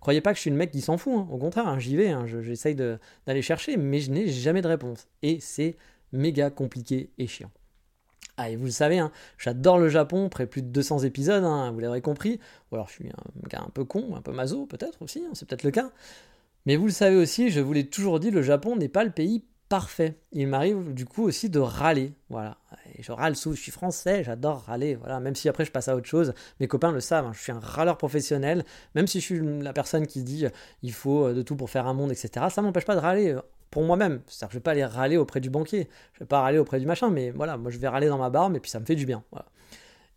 [0.00, 1.96] croyez pas que je suis le mec qui s'en fout, hein, au contraire, hein, j'y
[1.96, 5.76] vais, hein, je- j'essaye d'aller chercher, mais je n'ai jamais de réponse, et c'est
[6.12, 7.50] méga compliqué et chiant.
[8.36, 11.70] Ah, et vous le savez, hein, j'adore le Japon, après plus de 200 épisodes, hein,
[11.70, 12.40] vous l'aurez compris.
[12.70, 15.30] Ou alors je suis un gars un peu con, un peu maso peut-être aussi, hein,
[15.34, 15.90] c'est peut-être le cas.
[16.66, 19.10] Mais vous le savez aussi, je vous l'ai toujours dit, le Japon n'est pas le
[19.10, 20.18] pays parfait.
[20.32, 22.58] Il m'arrive du coup aussi de râler, voilà.
[22.98, 25.20] Je râle sous, je suis français, j'adore râler, voilà.
[25.20, 27.60] Même si après je passe à autre chose, mes copains le savent, je suis un
[27.60, 28.64] râleur professionnel.
[28.94, 30.46] Même si je suis la personne qui dit
[30.82, 32.46] il faut euh, de tout pour faire un monde, etc.
[32.50, 33.40] Ça m'empêche pas de râler euh,
[33.74, 34.20] pour moi-même.
[34.28, 36.78] C'est-à-dire que je vais pas aller râler auprès du banquier, je vais pas râler auprès
[36.78, 38.86] du machin, mais voilà, moi je vais râler dans ma barbe et puis ça me
[38.86, 39.24] fait du bien.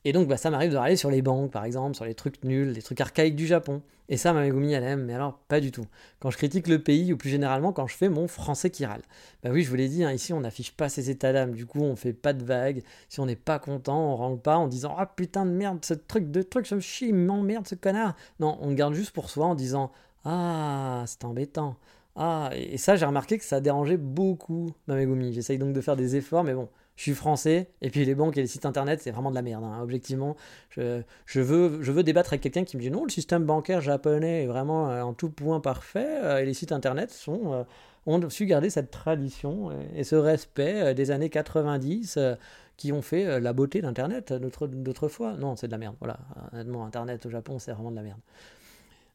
[0.05, 2.43] Et donc bah, ça m'arrive de râler sur les banques, par exemple, sur les trucs
[2.43, 3.81] nuls, les trucs archaïques du Japon.
[4.09, 5.87] Et ça, ma Megumi, elle aime, mais alors pas du tout.
[6.19, 9.01] Quand je critique le pays, ou plus généralement quand je fais mon français qui râle.
[9.43, 11.65] Bah oui, je vous l'ai dit, hein, ici on n'affiche pas ses états d'âme, du
[11.65, 12.83] coup on fait pas de vagues.
[13.09, 15.95] Si on n'est pas content, on rentre pas en disant Ah putain de merde, ce
[15.95, 18.15] truc de truc, ça me chie, m'emmerde ce connard.
[18.39, 19.91] Non, on garde juste pour soi en disant
[20.25, 21.75] Ah, c'est embêtant.
[22.19, 25.33] Ah, et ça, j'ai remarqué que ça dérangeait beaucoup ma Megumi.
[25.33, 28.37] J'essaye donc de faire des efforts, mais bon, je suis français, et puis les banques
[28.37, 29.63] et les sites internet, c'est vraiment de la merde.
[29.63, 29.79] hein.
[29.83, 30.35] Objectivement,
[30.71, 31.03] je,
[31.39, 35.03] veux, débattre avec quelqu'un qui me dit non, le système bancaire japonais est vraiment euh,
[35.03, 37.63] en tout point parfait, euh, et les sites internet sont, euh,
[38.07, 42.35] ont su garder cette tradition et, ce respect des années 90 euh,
[42.77, 45.33] qui ont fait la beauté d'Internet d'autre- d'autrefois.
[45.33, 45.95] Non, c'est de la merde.
[45.99, 46.19] Voilà,
[46.53, 48.19] honnêtement, Internet au Japon, c'est vraiment de la merde.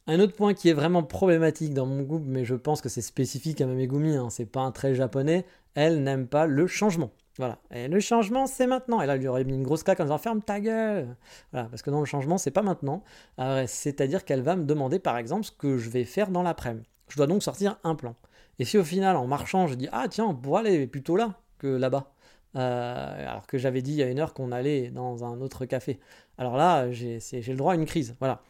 [0.06, 3.02] Un autre point qui est vraiment problématique dans mon groupe, mais je pense que c'est
[3.02, 7.10] spécifique à Mamegumi, hein, c'est pas un trait japonais, elle n'aime pas le changement.
[7.38, 7.58] Voilà.
[7.70, 9.00] Et le changement, c'est maintenant.
[9.00, 11.16] Et là, elle lui aurait mis une grosse claque en disant ferme ta gueule.
[11.52, 13.02] Voilà, parce que dans le changement, c'est pas maintenant.
[13.66, 16.86] C'est-à-dire qu'elle va me demander, par exemple, ce que je vais faire dans l'après-midi.
[17.08, 18.16] Je dois donc sortir un plan.
[18.58, 21.40] Et si au final, en marchant, je dis ah tiens, on pourrait aller plutôt là
[21.58, 22.12] que là-bas.
[22.54, 25.64] Euh, alors que j'avais dit il y a une heure qu'on allait dans un autre
[25.64, 26.00] café.
[26.36, 28.14] Alors là, j'ai le droit à une crise.
[28.18, 28.42] Voilà.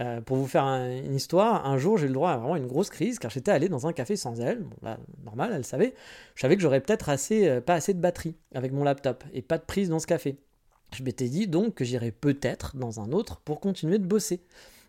[0.00, 2.56] Euh, pour vous faire un- une histoire, un jour j'ai eu le droit à vraiment
[2.56, 4.62] une grosse crise car j'étais allé dans un café sans elle.
[4.62, 5.94] Bon, là, normal, elle savait.
[6.34, 9.58] Je savais que j'aurais peut-être euh, pas assez de batterie avec mon laptop et pas
[9.58, 10.38] de prise dans ce café.
[10.94, 14.40] Je m'étais dit donc que j'irais peut-être dans un autre pour continuer de bosser.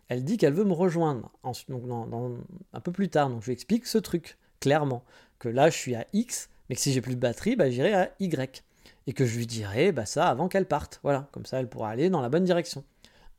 [0.08, 3.28] Elle dit qu'elle veut me rejoindre un peu plus tard.
[3.28, 5.04] Donc je lui explique ce truc clairement
[5.38, 7.92] que là je suis à X, mais que si j'ai plus de batterie, bah, j'irai
[7.94, 8.64] à Y
[9.06, 11.00] et que je lui dirai bah, ça avant qu'elle parte.
[11.02, 12.82] Voilà, comme ça elle pourra aller dans la bonne direction.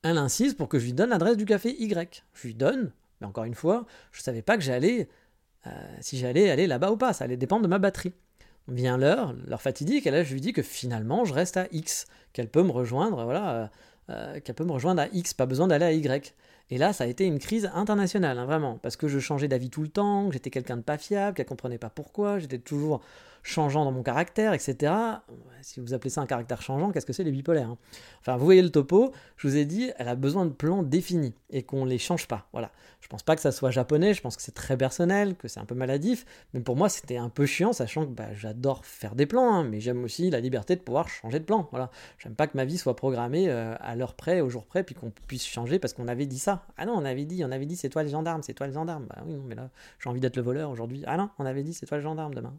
[0.03, 2.23] Elle insiste pour que je lui donne l'adresse du café Y.
[2.33, 2.91] Je lui donne,
[3.21, 5.07] mais encore une fois, je ne savais pas que j'allais,
[5.65, 5.69] euh,
[6.01, 7.13] si j'allais aller là-bas ou pas.
[7.13, 8.13] Ça allait dépendre de ma batterie.
[8.67, 12.05] Vient l'heure, l'heure fatidique, et là je lui dis que finalement je reste à X,
[12.31, 13.67] qu'elle peut me rejoindre, voilà, euh,
[14.09, 16.33] euh, qu'elle peut me rejoindre à X, pas besoin d'aller à Y.
[16.69, 19.69] Et là, ça a été une crise internationale, hein, vraiment, parce que je changeais d'avis
[19.69, 23.01] tout le temps, que j'étais quelqu'un de pas fiable, qu'elle comprenait pas pourquoi, j'étais toujours
[23.43, 24.93] changeant dans mon caractère, etc.
[25.61, 27.77] Si vous appelez ça un caractère changeant, qu'est-ce que c'est les bipolaires hein?
[28.21, 31.33] Enfin, vous voyez le topo, je vous ai dit, elle a besoin de plans définis
[31.49, 32.47] et qu'on les change pas.
[32.53, 32.71] Voilà.
[33.01, 35.59] Je pense pas que ça soit japonais, je pense que c'est très personnel, que c'est
[35.59, 39.13] un peu maladif, mais pour moi c'était un peu chiant, sachant que bah, j'adore faire
[39.13, 41.67] des plans, hein, mais j'aime aussi la liberté de pouvoir changer de plan.
[41.71, 41.91] Voilà.
[42.17, 44.95] J'aime pas que ma vie soit programmée euh, à l'heure près, au jour près, puis
[44.95, 46.65] qu'on puisse changer parce qu'on avait dit ça.
[46.77, 48.73] Ah non, on avait dit, on avait dit c'est toi le gendarme, c'est toi le
[48.73, 49.05] gendarme.
[49.09, 49.69] Bah oui, non, mais là
[50.01, 51.03] j'ai envie d'être le voleur aujourd'hui.
[51.05, 52.53] Ah non, on avait dit c'est toi le gendarme demain.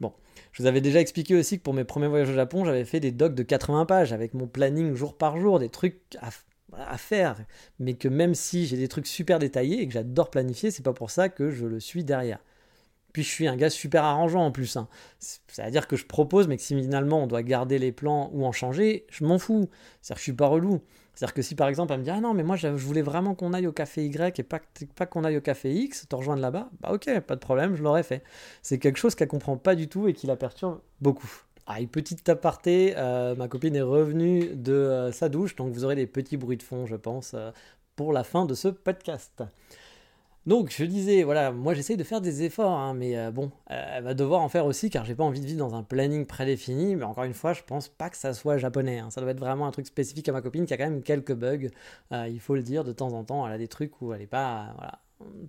[0.00, 0.12] Bon,
[0.52, 3.00] je vous avais déjà expliqué aussi que pour mes premiers voyages au Japon, j'avais fait
[3.00, 6.00] des docs de 80 pages avec mon planning jour par jour, des trucs
[6.72, 7.36] à faire,
[7.78, 10.92] mais que même si j'ai des trucs super détaillés et que j'adore planifier, c'est pas
[10.92, 12.38] pour ça que je le suis derrière.
[13.12, 14.76] Puis je suis un gars super arrangeant en plus.
[14.76, 14.88] Hein.
[15.18, 18.52] C'est-à-dire que je propose, mais que si finalement on doit garder les plans ou en
[18.52, 19.70] changer, je m'en fous.
[20.02, 20.82] C'est-à-dire que je suis pas relou.
[21.16, 23.34] C'est-à-dire que si par exemple elle me dit Ah non, mais moi je voulais vraiment
[23.34, 24.60] qu'on aille au café Y et pas,
[25.06, 28.02] qu'on aille au café X, te rejoindre là-bas, bah ok, pas de problème, je l'aurais
[28.02, 28.22] fait.
[28.62, 31.42] C'est quelque chose qu'elle comprend pas du tout et qui la perturbe beaucoup.
[31.66, 35.84] Ah, une petite aparté, euh, ma copine est revenue de euh, sa douche, donc vous
[35.84, 37.50] aurez des petits bruits de fond, je pense, euh,
[37.96, 39.42] pour la fin de ce podcast.
[40.46, 44.14] Donc je disais, voilà, moi j'essaye de faire des efforts, hein, mais bon, elle va
[44.14, 47.04] devoir en faire aussi, car j'ai pas envie de vivre dans un planning prédéfini, mais
[47.04, 49.10] encore une fois, je pense pas que ça soit japonais, hein.
[49.10, 51.34] ça doit être vraiment un truc spécifique à ma copine qui a quand même quelques
[51.34, 51.68] bugs,
[52.12, 54.28] il faut le dire, de temps en temps, elle a des trucs où elle est
[54.28, 55.00] pas,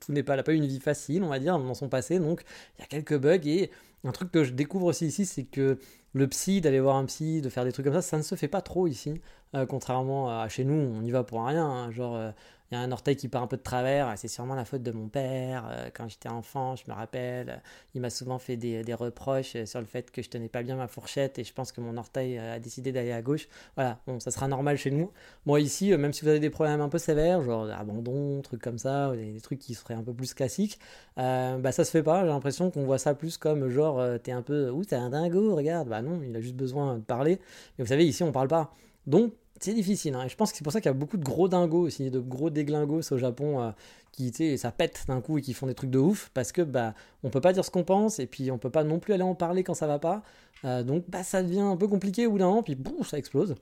[0.02, 2.18] tout n'est pas, elle n'a pas une vie facile, on va dire, dans son passé,
[2.18, 2.42] donc
[2.78, 3.70] il y a quelques bugs, et
[4.04, 5.78] un truc que je découvre aussi ici, c'est que
[6.14, 8.36] le psy, d'aller voir un psy, de faire des trucs comme ça, ça ne se
[8.36, 9.22] fait pas trop ici.
[9.56, 11.66] Euh, contrairement à chez nous, on y va pour rien.
[11.66, 11.92] Hein.
[11.92, 12.32] genre, euh,
[12.72, 14.84] il y a un orteil qui part un peu de travers, c'est sûrement la faute
[14.84, 15.66] de mon père.
[15.70, 17.62] Euh, quand j'étais enfant, je me rappelle,
[17.94, 20.88] il m'a souvent fait des, reproches sur le fait que je tenais pas bien ma
[20.88, 23.48] fourchette et je pense que mon orteil a décidé d'aller à gauche.
[23.76, 25.12] Voilà, bon, ça sera normal chez nous.
[25.46, 28.80] Moi ici, même si vous avez des problèmes un peu sévères, genre abandon, trucs comme
[28.80, 30.80] ça, des, trucs qui seraient un peu plus classiques,
[31.16, 32.24] bah ça se fait pas.
[32.24, 35.56] J'ai l'impression qu'on voit ça plus comme genre, t'es un peu, ouh, t'es un dingo,
[35.56, 35.90] regarde.
[35.90, 37.40] Bah non, il a juste besoin de parler.
[37.78, 38.74] Mais vous savez, ici, on parle pas.
[39.06, 40.16] Donc, c'est difficile.
[40.16, 40.26] Hein.
[40.26, 42.10] Et je pense que c'est pour ça qu'il y a beaucoup de gros dingos aussi,
[42.10, 43.72] de gros déglingos au Japon euh,
[44.12, 46.52] qui, tu sais, ça pète d'un coup et qui font des trucs de ouf parce
[46.52, 46.94] que bah
[47.24, 49.24] on peut pas dire ce qu'on pense et puis on peut pas non plus aller
[49.24, 50.24] en parler quand ça va pas.
[50.66, 53.18] Euh, donc bah ça devient un peu compliqué au bout d'un moment puis boum ça
[53.18, 53.56] explose.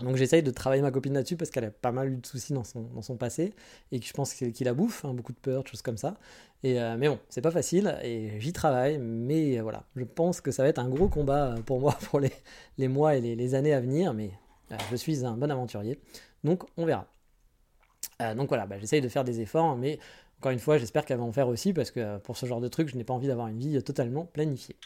[0.00, 2.52] Donc j'essaye de travailler ma copine là-dessus parce qu'elle a pas mal eu de soucis
[2.52, 3.52] dans son, dans son passé
[3.92, 6.16] et que je pense qu'il la bouffe, hein, beaucoup de peur, de choses comme ça.
[6.64, 10.50] Et, euh, mais bon, c'est pas facile et j'y travaille, mais voilà, je pense que
[10.50, 12.32] ça va être un gros combat pour moi pour les,
[12.78, 14.30] les mois et les, les années à venir, mais
[14.90, 15.98] je suis un bon aventurier,
[16.44, 17.06] donc on verra.
[18.20, 19.98] Euh, donc voilà, bah, j'essaye de faire des efforts, mais
[20.38, 22.68] encore une fois, j'espère qu'elle va en faire aussi, parce que pour ce genre de
[22.68, 24.76] truc, je n'ai pas envie d'avoir une vie totalement planifiée.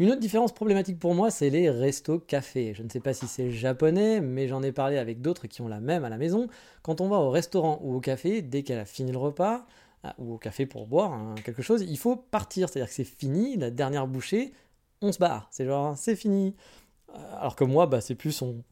[0.00, 2.74] Une autre différence problématique pour moi, c'est les restos cafés.
[2.74, 5.68] Je ne sais pas si c'est japonais, mais j'en ai parlé avec d'autres qui ont
[5.68, 6.48] la même à la maison.
[6.82, 9.66] Quand on va au restaurant ou au café, dès qu'elle a fini le repas,
[10.04, 12.68] euh, ou au café pour boire hein, quelque chose, il faut partir.
[12.68, 14.52] C'est-à-dire que c'est fini, la dernière bouchée,
[15.00, 15.46] on se barre.
[15.52, 16.56] C'est genre, c'est fini.
[17.38, 18.64] Alors que moi, bah, c'est plus on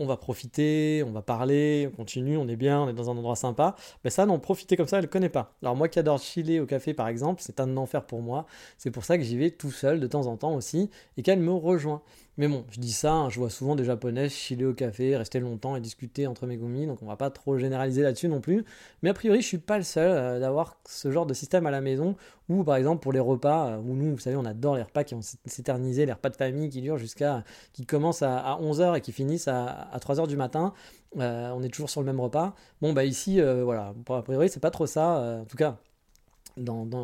[0.00, 3.16] on va profiter, on va parler, on continue, on est bien, on est dans un
[3.16, 3.76] endroit sympa.
[4.02, 5.54] Mais ça, non, profiter comme ça, elle ne connaît pas.
[5.62, 8.46] Alors moi qui adore chiller au café par exemple, c'est un enfer pour moi.
[8.78, 11.40] C'est pour ça que j'y vais tout seul de temps en temps aussi et qu'elle
[11.40, 12.02] me rejoint.
[12.40, 15.40] Mais bon, je dis ça, hein, je vois souvent des japonais chiller au café, rester
[15.40, 18.64] longtemps et discuter entre mes gommis, donc on va pas trop généraliser là-dessus non plus.
[19.02, 21.70] Mais a priori, je suis pas le seul euh, d'avoir ce genre de système à
[21.70, 22.16] la maison,
[22.48, 25.04] ou par exemple pour les repas, euh, où nous, vous savez, on adore les repas
[25.04, 29.00] qui ont s'éternisé, les repas de famille qui durent jusqu'à, qui commencent à, 11h et
[29.02, 30.72] qui finissent à, 3h du matin.
[31.18, 32.54] Euh, on est toujours sur le même repas.
[32.80, 35.76] Bon, bah ici, voilà, a priori, c'est pas trop ça, en tout cas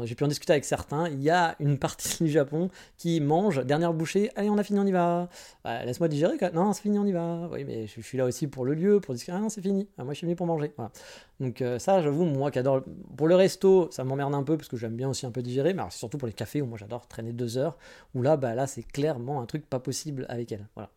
[0.04, 3.64] j'ai pu en discuter avec certains, il y a une partie du Japon qui mange,
[3.64, 5.28] dernière bouchée, allez on a fini, on y va.
[5.64, 7.48] Bah, laisse-moi digérer, non c'est fini, on y va.
[7.52, 9.88] Oui mais je, suis là aussi pour le lieu, pour discuter, ah non c'est fini,
[9.98, 10.72] ah, moi je suis venu pour manger.
[11.40, 12.82] Donc euh, ça j'avoue, moi qui adore,
[13.16, 15.74] pour le resto ça m'emmerde un peu parce que j'aime bien aussi un peu digérer,
[15.74, 17.76] mais c'est surtout pour les cafés où moi j'adore traîner deux heures,
[18.14, 20.66] où là, bah, là c'est clairement un truc pas possible avec elle.
[20.74, 20.90] Voilà.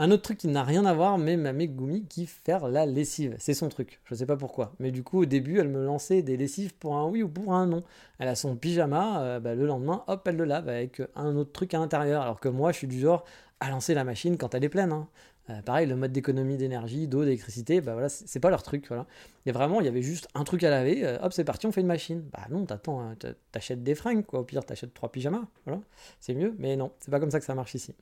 [0.00, 3.34] Un autre truc qui n'a rien à voir, mais ma Megumi qui faire la lessive.
[3.38, 4.00] C'est son truc.
[4.04, 4.72] Je sais pas pourquoi.
[4.78, 7.52] Mais du coup, au début, elle me lançait des lessives pour un oui ou pour
[7.52, 7.82] un non.
[8.20, 11.50] Elle a son pyjama, euh, bah, le lendemain, hop, elle le lave avec un autre
[11.50, 12.22] truc à l'intérieur.
[12.22, 13.24] Alors que moi, je suis du genre
[13.58, 14.92] à lancer la machine quand elle est pleine.
[14.92, 15.08] Hein.
[15.50, 18.86] Euh, pareil, le mode d'économie d'énergie, d'eau, d'électricité, bah voilà, c'est pas leur truc.
[18.88, 19.06] Voilà.
[19.46, 21.72] Et vraiment, il y avait juste un truc à laver, euh, hop, c'est parti, on
[21.72, 22.22] fait une machine.
[22.32, 23.16] Bah non, t'attends, hein,
[23.50, 24.40] t'achètes des fringues, quoi.
[24.40, 25.80] Au pire, t'achètes trois pyjamas, voilà,
[26.20, 26.54] c'est mieux.
[26.58, 27.94] Mais non, c'est pas comme ça que ça marche ici.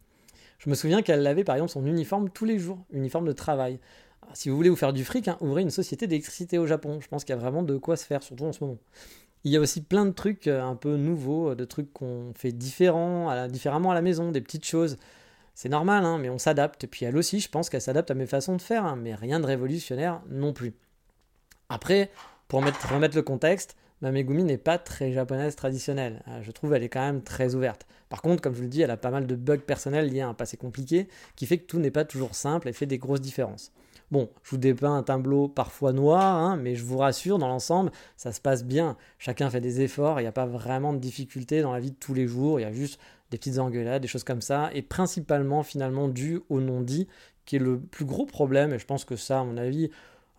[0.59, 3.79] Je me souviens qu'elle lavait par exemple son uniforme tous les jours, uniforme de travail.
[4.35, 7.01] si vous voulez vous faire du fric, hein, ouvrez une société d'électricité au Japon.
[7.01, 8.79] Je pense qu'il y a vraiment de quoi se faire, surtout en ce moment.
[9.45, 12.33] Il y a aussi plein de trucs euh, un peu nouveaux, euh, de trucs qu'on
[12.35, 14.97] fait différents, différemment à la maison, des petites choses.
[15.55, 16.85] C'est normal, hein, mais on s'adapte.
[16.85, 19.15] Et puis elle aussi, je pense qu'elle s'adapte à mes façons de faire, hein, mais
[19.15, 20.75] rien de révolutionnaire non plus.
[21.69, 22.11] Après,
[22.49, 26.23] pour remettre le contexte, ma Megumi n'est pas très japonaise traditionnelle.
[26.29, 27.87] Euh, je trouve elle est quand même très ouverte.
[28.09, 30.21] Par contre, comme je vous le dis, elle a pas mal de bugs personnels liés
[30.21, 32.99] à un passé compliqué qui fait que tout n'est pas toujours simple et fait des
[32.99, 33.73] grosses différences.
[34.13, 37.91] Bon, je vous dépeins un tableau parfois noir, hein, mais je vous rassure, dans l'ensemble,
[38.17, 38.97] ça se passe bien.
[39.19, 41.97] Chacun fait des efforts, il n'y a pas vraiment de difficultés dans la vie de
[41.97, 43.01] tous les jours, il y a juste
[43.33, 47.09] des petites engueulades, des choses comme ça, et principalement finalement dû au non-dit,
[47.47, 49.91] qui est le plus gros problème, et je pense que ça, à mon avis,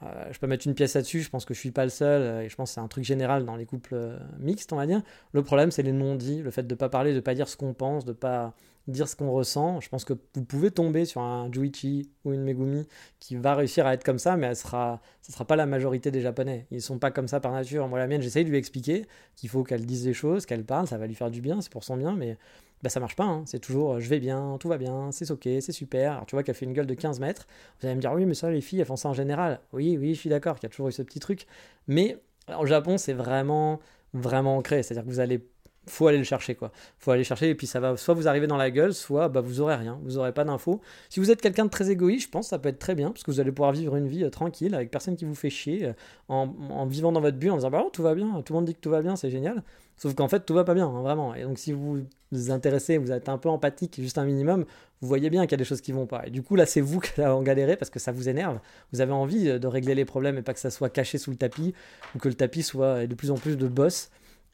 [0.04, 2.22] euh, je peux mettre une pièce là-dessus, je pense que je suis pas le seul,
[2.22, 4.76] euh, et je pense que c'est un truc général dans les couples euh, mixtes, on
[4.76, 5.02] va dire.
[5.32, 7.48] Le problème, c'est les non-dits, le fait de ne pas parler, de ne pas dire
[7.48, 8.54] ce qu'on pense, de ne pas
[8.88, 9.82] dire ce qu'on ressent.
[9.82, 12.88] Je pense que vous pouvez tomber sur un Juichi ou une Megumi
[13.20, 15.02] qui va réussir à être comme ça, mais ce ne
[15.34, 16.68] sera pas la majorité des Japonais.
[16.72, 17.88] Ils ne sont pas comme ça par nature.
[17.88, 20.88] Moi, la mienne, j'essaye de lui expliquer qu'il faut qu'elle dise des choses, qu'elle parle,
[20.88, 22.38] ça va lui faire du bien, c'est pour son bien, mais
[22.84, 23.26] bah, ça marche pas.
[23.26, 23.44] Hein.
[23.46, 26.14] C'est toujours euh, je vais bien, tout va bien, c'est ok, c'est super.
[26.14, 27.48] Alors tu vois qu'elle fait une gueule de 15 mètres.
[27.80, 29.60] Vous allez me dire oui, mais ça, les filles, elles font ça en général.
[29.74, 31.48] Oui, oui, je suis d'accord qu'il y a toujours eu ce petit truc.
[31.88, 32.18] Mais
[32.60, 33.80] au Japon, c'est vraiment,
[34.14, 34.84] vraiment ancré.
[34.84, 35.42] C'est-à-dire que vous allez
[35.90, 36.72] faut aller le chercher quoi.
[37.00, 39.42] Faut aller chercher et puis ça va soit vous arriver dans la gueule, soit bah,
[39.42, 40.82] vous aurez rien, vous aurez pas d'infos.
[41.10, 43.12] Si vous êtes quelqu'un de très égoïste, je pense que ça peut être très bien
[43.12, 45.50] parce que vous allez pouvoir vivre une vie euh, tranquille avec personne qui vous fait
[45.50, 45.94] chier euh,
[46.28, 48.66] en, vivant dans votre but en disant bah oh, tout va bien, tout le monde
[48.66, 49.64] dit que tout va bien, c'est génial.
[49.98, 51.34] Sauf qu'en fait tout va pas bien hein, vraiment.
[51.36, 54.66] Et donc si vous vous intéressez, vous êtes un peu empathique, juste un minimum,
[55.02, 56.28] vous voyez bien qu'il y a des choses qui vont pas.
[56.28, 58.60] Et du coup là c'est vous qui en galérez parce que ça vous énerve.
[58.94, 61.32] Vous avez envie euh, de régler les problèmes et pas que ça soit caché sous
[61.32, 61.74] le tapis
[62.16, 64.10] ou que le tapis soit de plus en plus de boss.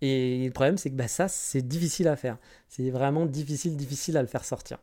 [0.06, 2.38] Et le problème, c'est que bah, ça, c'est difficile à faire.
[2.68, 4.80] C'est vraiment difficile, difficile à le faire sortir.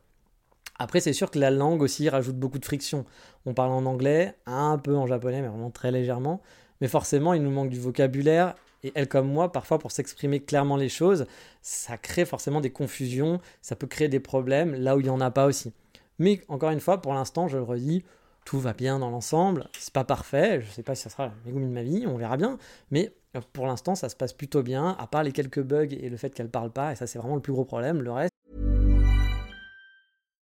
[0.78, 3.04] Après, c'est sûr que la langue aussi rajoute beaucoup de friction.
[3.44, 6.40] On parle en anglais, un peu en japonais, mais vraiment très légèrement.
[6.80, 8.54] Mais forcément, il nous manque du vocabulaire.
[8.82, 11.26] Et elle, comme moi, parfois, pour s'exprimer clairement les choses,
[11.62, 15.20] ça crée forcément des confusions, ça peut créer des problèmes là où il n'y en
[15.20, 15.72] a pas aussi.
[16.18, 18.04] Mais encore une fois, pour l'instant, je le redis,
[18.44, 19.68] tout va bien dans l'ensemble.
[19.78, 22.36] C'est pas parfait, je sais pas si ça sera la de ma vie, on verra
[22.36, 22.58] bien.
[22.90, 23.12] Mais
[23.52, 26.30] Pour l'instant, ça se passe plutôt bien, à part les quelques bugs et le fait
[26.30, 28.02] qu'elle parle pas, et ça c'est vraiment le plus gros problème.
[28.02, 28.32] Le reste.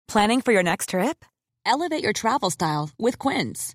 [0.09, 1.25] Planning for your next trip?
[1.65, 3.75] Elevate your travel style with Quince.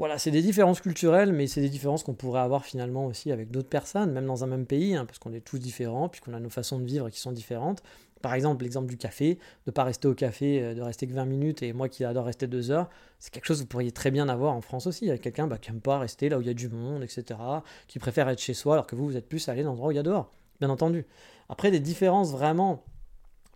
[0.00, 3.50] Voilà, c'est des différences culturelles, mais c'est des différences qu'on pourrait avoir finalement aussi avec
[3.50, 6.40] d'autres personnes, même dans un même pays, hein, parce qu'on est tous différents, puisqu'on a
[6.40, 7.82] nos façons de vivre qui sont différentes.
[8.22, 11.12] Par exemple, l'exemple du café, de ne pas rester au café, euh, de rester que
[11.12, 12.88] 20 minutes, et moi qui adore rester 2 heures,
[13.18, 15.58] c'est quelque chose que vous pourriez très bien avoir en France aussi, avec quelqu'un bah,
[15.58, 17.38] qui n'aime pas rester là où il y a du monde, etc.,
[17.86, 19.92] qui préfère être chez soi, alors que vous, vous êtes plus allé dans l'endroit où
[19.92, 21.04] il y a dehors, bien entendu.
[21.50, 22.84] Après, des différences vraiment,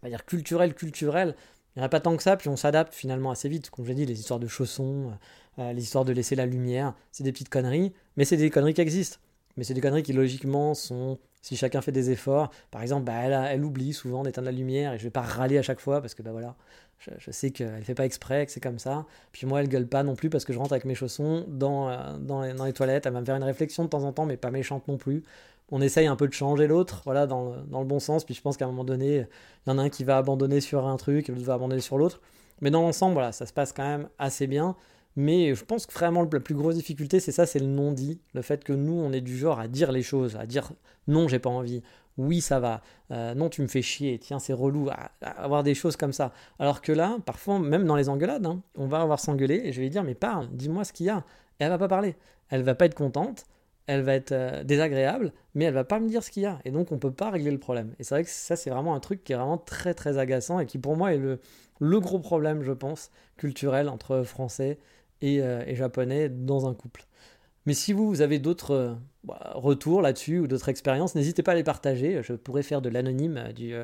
[0.02, 1.36] on va dire culturelles, culturelles,
[1.74, 3.70] il n'y en a pas tant que ça, puis on s'adapte finalement assez vite.
[3.70, 5.10] Comme je l'ai dit, les histoires de chaussons,
[5.58, 8.74] euh, les histoires de laisser la lumière, c'est des petites conneries, mais c'est des conneries
[8.74, 9.18] qui existent.
[9.56, 13.12] Mais c'est des conneries qui logiquement sont si chacun fait des efforts, par exemple, bah,
[13.22, 16.00] elle, elle, oublie souvent d'éteindre la lumière et je vais pas râler à chaque fois
[16.00, 16.56] parce que bah voilà,
[17.18, 19.04] je, sais qu'elle fait pas exprès, que c'est comme ça.
[19.32, 21.90] Puis moi, elle gueule pas non plus parce que je rentre avec mes chaussons dans,
[21.90, 23.06] euh, dans, les, toilettes.
[23.06, 25.22] Elle va me faire une réflexion de temps en temps, mais pas méchante non plus.
[25.70, 28.24] On essaye un peu de changer l'autre, voilà, dans, dans, le bon sens.
[28.24, 29.26] Puis je pense qu'à un moment donné,
[29.66, 31.98] il y en a un qui va abandonner sur un truc l'autre va abandonner sur
[31.98, 32.20] l'autre.
[32.60, 34.76] Mais dans l'ensemble, voilà, ça se passe quand même assez bien.
[35.16, 38.20] Mais je pense que vraiment la plus grosse difficulté, c'est ça, c'est le non-dit.
[38.34, 40.72] Le fait que nous, on est du genre à dire les choses, à dire
[41.06, 41.82] non, j'ai pas envie,
[42.16, 45.74] oui, ça va, euh, non, tu me fais chier, tiens, c'est relou, à, avoir des
[45.74, 46.32] choses comme ça.
[46.58, 49.78] Alors que là, parfois, même dans les engueulades, hein, on va avoir s'engueuler et je
[49.78, 51.24] vais lui dire, mais parle, dis-moi ce qu'il y a.
[51.60, 52.16] Et elle va pas parler.
[52.50, 53.46] Elle va pas être contente,
[53.86, 56.60] elle va être euh, désagréable, mais elle va pas me dire ce qu'il y a.
[56.64, 57.94] Et donc, on peut pas régler le problème.
[57.98, 60.60] Et c'est vrai que ça, c'est vraiment un truc qui est vraiment très, très agaçant
[60.60, 61.40] et qui, pour moi, est le,
[61.80, 64.78] le gros problème, je pense, culturel entre Français
[65.24, 67.06] euh, et, japonais dans un couple.
[67.66, 68.94] Mais si vous, avez d'autres euh,
[69.24, 72.22] bah, retours là-dessus ou d'autres expériences, n'hésitez pas à les partager.
[72.22, 73.74] Je pourrais faire de l'anonyme euh, du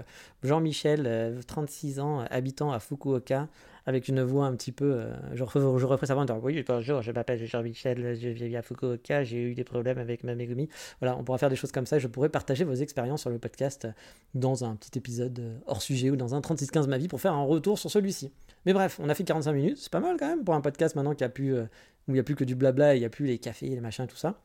[0.43, 3.49] Jean-Michel, 36 ans, habitant à Fukuoka,
[3.86, 5.02] avec une voix un petit peu.
[5.32, 9.54] je, referai voix en Oui, bonjour, je m'appelle Jean-Michel, je vis à Fukuoka, j'ai eu
[9.54, 10.68] des problèmes avec ma Megumi.
[11.00, 13.30] Voilà, on pourra faire des choses comme ça et je pourrais partager vos expériences sur
[13.30, 13.88] le podcast
[14.34, 17.44] dans un petit épisode hors sujet ou dans un 36-15 ma vie pour faire un
[17.44, 18.32] retour sur celui-ci.
[18.66, 20.94] Mais bref, on a fait 45 minutes, c'est pas mal quand même pour un podcast
[20.94, 21.64] maintenant qui a plus, euh,
[22.08, 23.80] où il n'y a plus que du blabla, il n'y a plus les cafés, les
[23.80, 24.40] machins, tout ça.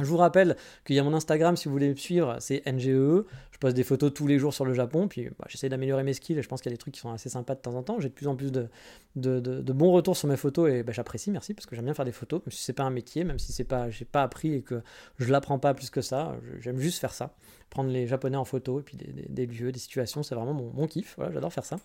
[0.00, 3.24] Je vous rappelle qu'il y a mon Instagram si vous voulez me suivre, c'est NGE.
[3.58, 6.12] Je poste des photos tous les jours sur le Japon, puis bah, j'essaie d'améliorer mes
[6.12, 7.74] skills et je pense qu'il y a des trucs qui sont assez sympas de temps
[7.74, 7.98] en temps.
[7.98, 8.68] J'ai de plus en plus de,
[9.16, 12.04] de, bons retours sur mes photos et bah, j'apprécie, merci, parce que j'aime bien faire
[12.04, 14.54] des photos, même si c'est pas un métier, même si c'est pas, j'ai pas appris
[14.54, 14.80] et que
[15.18, 17.34] je l'apprends pas plus que ça, j'aime juste faire ça.
[17.68, 21.16] Prendre les Japonais en photo et puis des, lieux, des situations, c'est vraiment mon, kiff,
[21.18, 21.78] voilà, j'adore faire ça.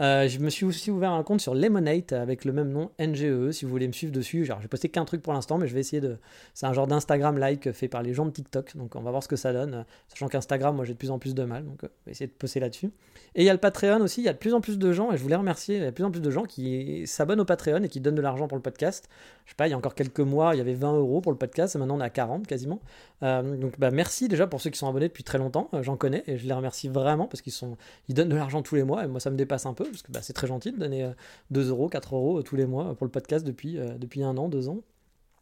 [0.00, 3.52] Euh, je me suis aussi ouvert un compte sur Lemonade avec le même nom NGE
[3.52, 4.44] si vous voulez me suivre dessus.
[4.44, 6.16] J'ai posté qu'un truc pour l'instant, mais je vais essayer de.
[6.54, 9.22] C'est un genre d'Instagram like fait par les gens de TikTok, donc on va voir
[9.22, 9.84] ce que ça donne.
[10.08, 12.92] Sachant qu'Instagram, moi j'ai plus en plus de mal, donc euh, essayer de poster là-dessus.
[13.34, 14.92] Et il y a le Patreon aussi, il y a de plus en plus de
[14.92, 17.04] gens, et je voulais remercier, il y a de plus en plus de gens qui
[17.08, 19.08] s'abonnent au Patreon et qui donnent de l'argent pour le podcast.
[19.46, 21.32] Je sais pas, il y a encore quelques mois, il y avait 20 euros pour
[21.32, 22.80] le podcast, et maintenant on est à 40 quasiment.
[23.24, 25.96] Euh, donc bah, merci déjà pour ceux qui sont abonnés depuis très longtemps, Euh, j'en
[25.96, 27.76] connais, et je les remercie vraiment parce qu'ils sont
[28.08, 30.02] ils donnent de l'argent tous les mois et moi ça me dépasse un peu parce
[30.02, 31.12] que bah, c'est très gentil de donner euh,
[31.50, 34.36] 2 euros, 4 euros euh, tous les mois pour le podcast depuis, euh, depuis un
[34.36, 34.78] an, deux ans.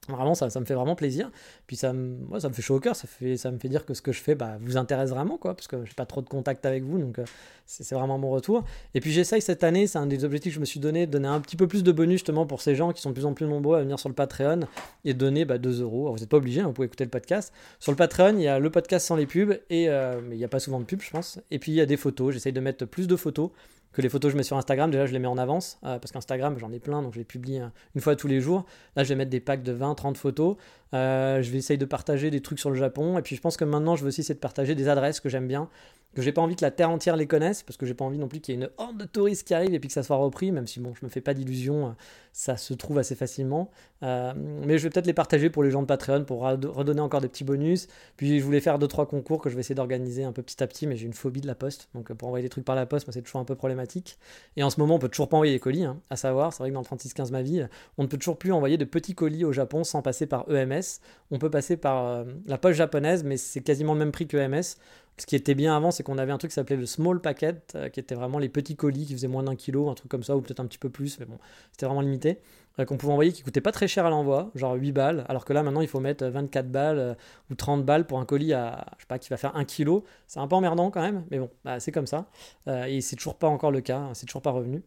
[0.08, 1.30] Vraiment, ça, ça me fait vraiment plaisir.
[1.66, 2.96] Puis ça me, ça me fait chaud au cœur.
[2.96, 5.36] Ça, fait, ça me fait dire que ce que je fais bah, vous intéresse vraiment,
[5.36, 7.24] quoi, parce que j'ai pas trop de contact avec vous, donc euh,
[7.66, 8.64] c'est c'est vraiment mon retour.
[8.94, 11.12] Et puis j'essaye cette année, c'est un des objectifs que je me suis donné, de
[11.12, 13.26] donner un petit peu plus de bonus justement pour ces gens qui sont de plus
[13.26, 14.60] en plus nombreux à venir sur le Patreon
[15.04, 16.02] et donner bah, 2 euros.
[16.02, 17.52] Alors, vous n'êtes pas obligé, hein, vous pouvez écouter le podcast.
[17.78, 20.38] Sur le Patreon, il y a le podcast sans les pubs, et, euh, mais il
[20.38, 21.38] n'y a pas souvent de pubs, je pense.
[21.50, 22.32] Et puis il y a des photos.
[22.32, 23.50] J'essaye de mettre plus de photos
[23.92, 24.90] que les photos je mets sur Instagram.
[24.90, 27.24] Déjà, je les mets en avance, euh, parce qu'Instagram, j'en ai plein, donc je les
[27.24, 28.64] publie euh, une fois tous les jours.
[28.96, 30.56] Là, je vais mettre des packs de 20, 30 photos.
[30.94, 33.18] Euh, je vais essayer de partager des trucs sur le Japon.
[33.18, 35.28] Et puis, je pense que maintenant, je veux aussi essayer de partager des adresses que
[35.28, 35.68] j'aime bien,
[36.14, 38.18] que j'ai pas envie que la terre entière les connaisse, parce que j'ai pas envie
[38.18, 40.02] non plus qu'il y ait une horde de touristes qui arrivent et puis que ça
[40.02, 41.90] soit repris, même si bon, je me fais pas d'illusions, euh,
[42.32, 43.70] ça se trouve assez facilement.
[44.02, 47.20] Euh, mais je vais peut-être les partager pour les gens de Patreon pour redonner encore
[47.20, 47.86] des petits bonus.
[48.16, 50.62] Puis je voulais faire deux trois concours que je vais essayer d'organiser un peu petit
[50.62, 52.64] à petit, mais j'ai une phobie de la poste, donc euh, pour envoyer des trucs
[52.64, 54.18] par la poste, c'est toujours un peu problématique.
[54.56, 56.62] Et en ce moment, on peut toujours pas envoyer des colis, hein, à savoir, c'est
[56.62, 57.64] vrai que dans le 3615 ma vie,
[57.98, 61.00] on ne peut toujours plus envoyer de petits colis au Japon sans passer par EMS.
[61.30, 64.76] On peut passer par la poste japonaise, mais c'est quasiment le même prix que EMS.
[65.20, 67.74] Ce qui était bien avant, c'est qu'on avait un truc qui s'appelait le small packet,
[67.74, 70.22] euh, qui était vraiment les petits colis qui faisaient moins d'un kilo, un truc comme
[70.22, 71.38] ça, ou peut-être un petit peu plus, mais bon,
[71.72, 72.40] c'était vraiment limité.
[72.78, 75.44] euh, qu'on pouvait envoyer qui coûtait pas très cher à l'envoi, genre 8 balles, alors
[75.44, 77.14] que là maintenant il faut mettre 24 balles euh,
[77.50, 80.04] ou 30 balles pour un colis à, je sais pas, qui va faire 1 kilo.
[80.26, 82.26] C'est un peu emmerdant quand même, mais bon, bah, c'est comme ça.
[82.66, 84.82] Et c'est toujours pas encore le cas, hein, c'est toujours pas revenu.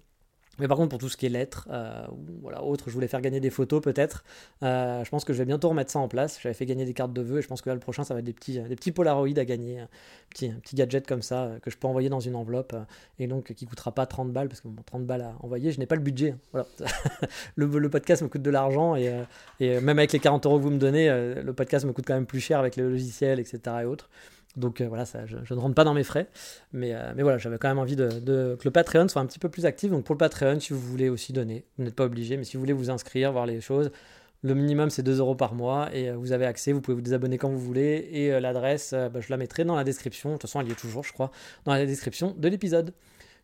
[0.59, 3.07] Mais par contre, pour tout ce qui est lettres, euh, ou voilà, autre, je voulais
[3.07, 4.23] faire gagner des photos peut-être.
[4.61, 6.39] Euh, je pense que je vais bientôt remettre ça en place.
[6.41, 8.13] J'avais fait gagner des cartes de vœux et je pense que là, le prochain, ça
[8.13, 9.79] va être des petits, des petits Polaroids à gagner.
[9.79, 9.87] Un
[10.29, 12.83] petit, petit gadget comme ça euh, que je peux envoyer dans une enveloppe euh,
[13.17, 15.79] et donc qui coûtera pas 30 balles parce que bon, 30 balles à envoyer, je
[15.79, 16.35] n'ai pas le budget.
[16.53, 16.65] hein.
[17.55, 19.11] Le, podcast me coûte de l'argent et,
[19.59, 22.13] et même avec les 40 euros que vous me donnez, le podcast me coûte quand
[22.13, 23.59] même plus cher avec le logiciel, etc.
[23.81, 24.09] et autres.
[24.55, 26.27] Donc euh, voilà, ça, je, ne rentre pas dans mes frais.
[26.71, 29.49] Mais, euh, voilà, j'avais quand même envie de, que le Patreon soit un petit peu
[29.49, 29.91] plus actif.
[29.91, 32.57] Donc pour le Patreon, si vous voulez aussi donner, vous n'êtes pas obligé, mais si
[32.57, 33.91] vous voulez vous inscrire, voir les choses,
[34.43, 37.01] le minimum c'est 2 euros par mois et euh, vous avez accès, vous pouvez vous
[37.01, 38.09] désabonner quand vous voulez.
[38.11, 40.29] Et l'adresse, bah, je la mettrai dans la description.
[40.29, 41.31] De toute façon, elle y est toujours, je crois,
[41.65, 42.93] dans la description de l'épisode.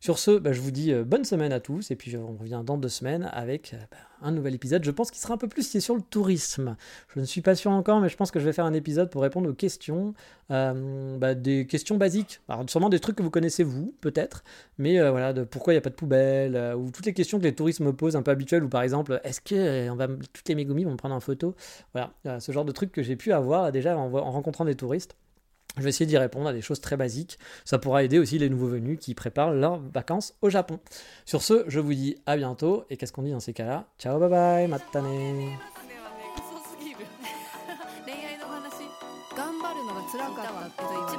[0.01, 2.61] Sur ce, bah, je vous dis euh, bonne semaine à tous et puis on revient
[2.65, 4.83] dans deux semaines avec euh, bah, un nouvel épisode.
[4.83, 6.77] Je pense qu'il sera un peu plus sur le tourisme.
[7.13, 9.09] Je ne suis pas sûr encore, mais je pense que je vais faire un épisode
[9.09, 10.13] pour répondre aux questions,
[10.51, 12.39] euh, bah, des questions basiques.
[12.47, 14.43] Alors sûrement des trucs que vous connaissez vous, peut-être,
[14.77, 17.13] mais euh, voilà, de pourquoi il n'y a pas de poubelle, euh, ou toutes les
[17.13, 20.17] questions que les touristes me posent un peu habituelles, ou par exemple, est-ce que euh,
[20.33, 21.55] toutes les Megumi vont me prendre en photo?
[21.93, 25.17] Voilà, euh, ce genre de trucs que j'ai pu avoir déjà en rencontrant des touristes.
[25.77, 27.37] Je vais essayer d'y répondre à des choses très basiques.
[27.63, 30.79] Ça pourra aider aussi les nouveaux venus qui préparent leurs vacances au Japon.
[31.25, 32.85] Sur ce, je vous dis à bientôt.
[32.89, 33.85] Et qu'est-ce qu'on dit dans ces cas-là?
[33.97, 35.05] Ciao, bye bye, matane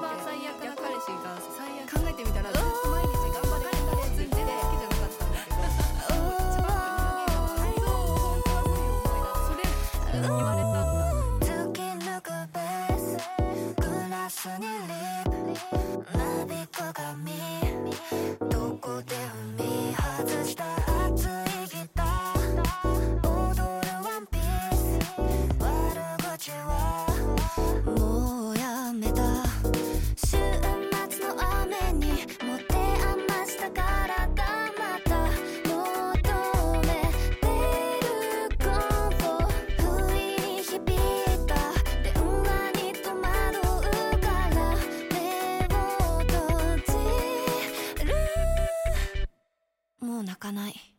[50.52, 50.89] ない。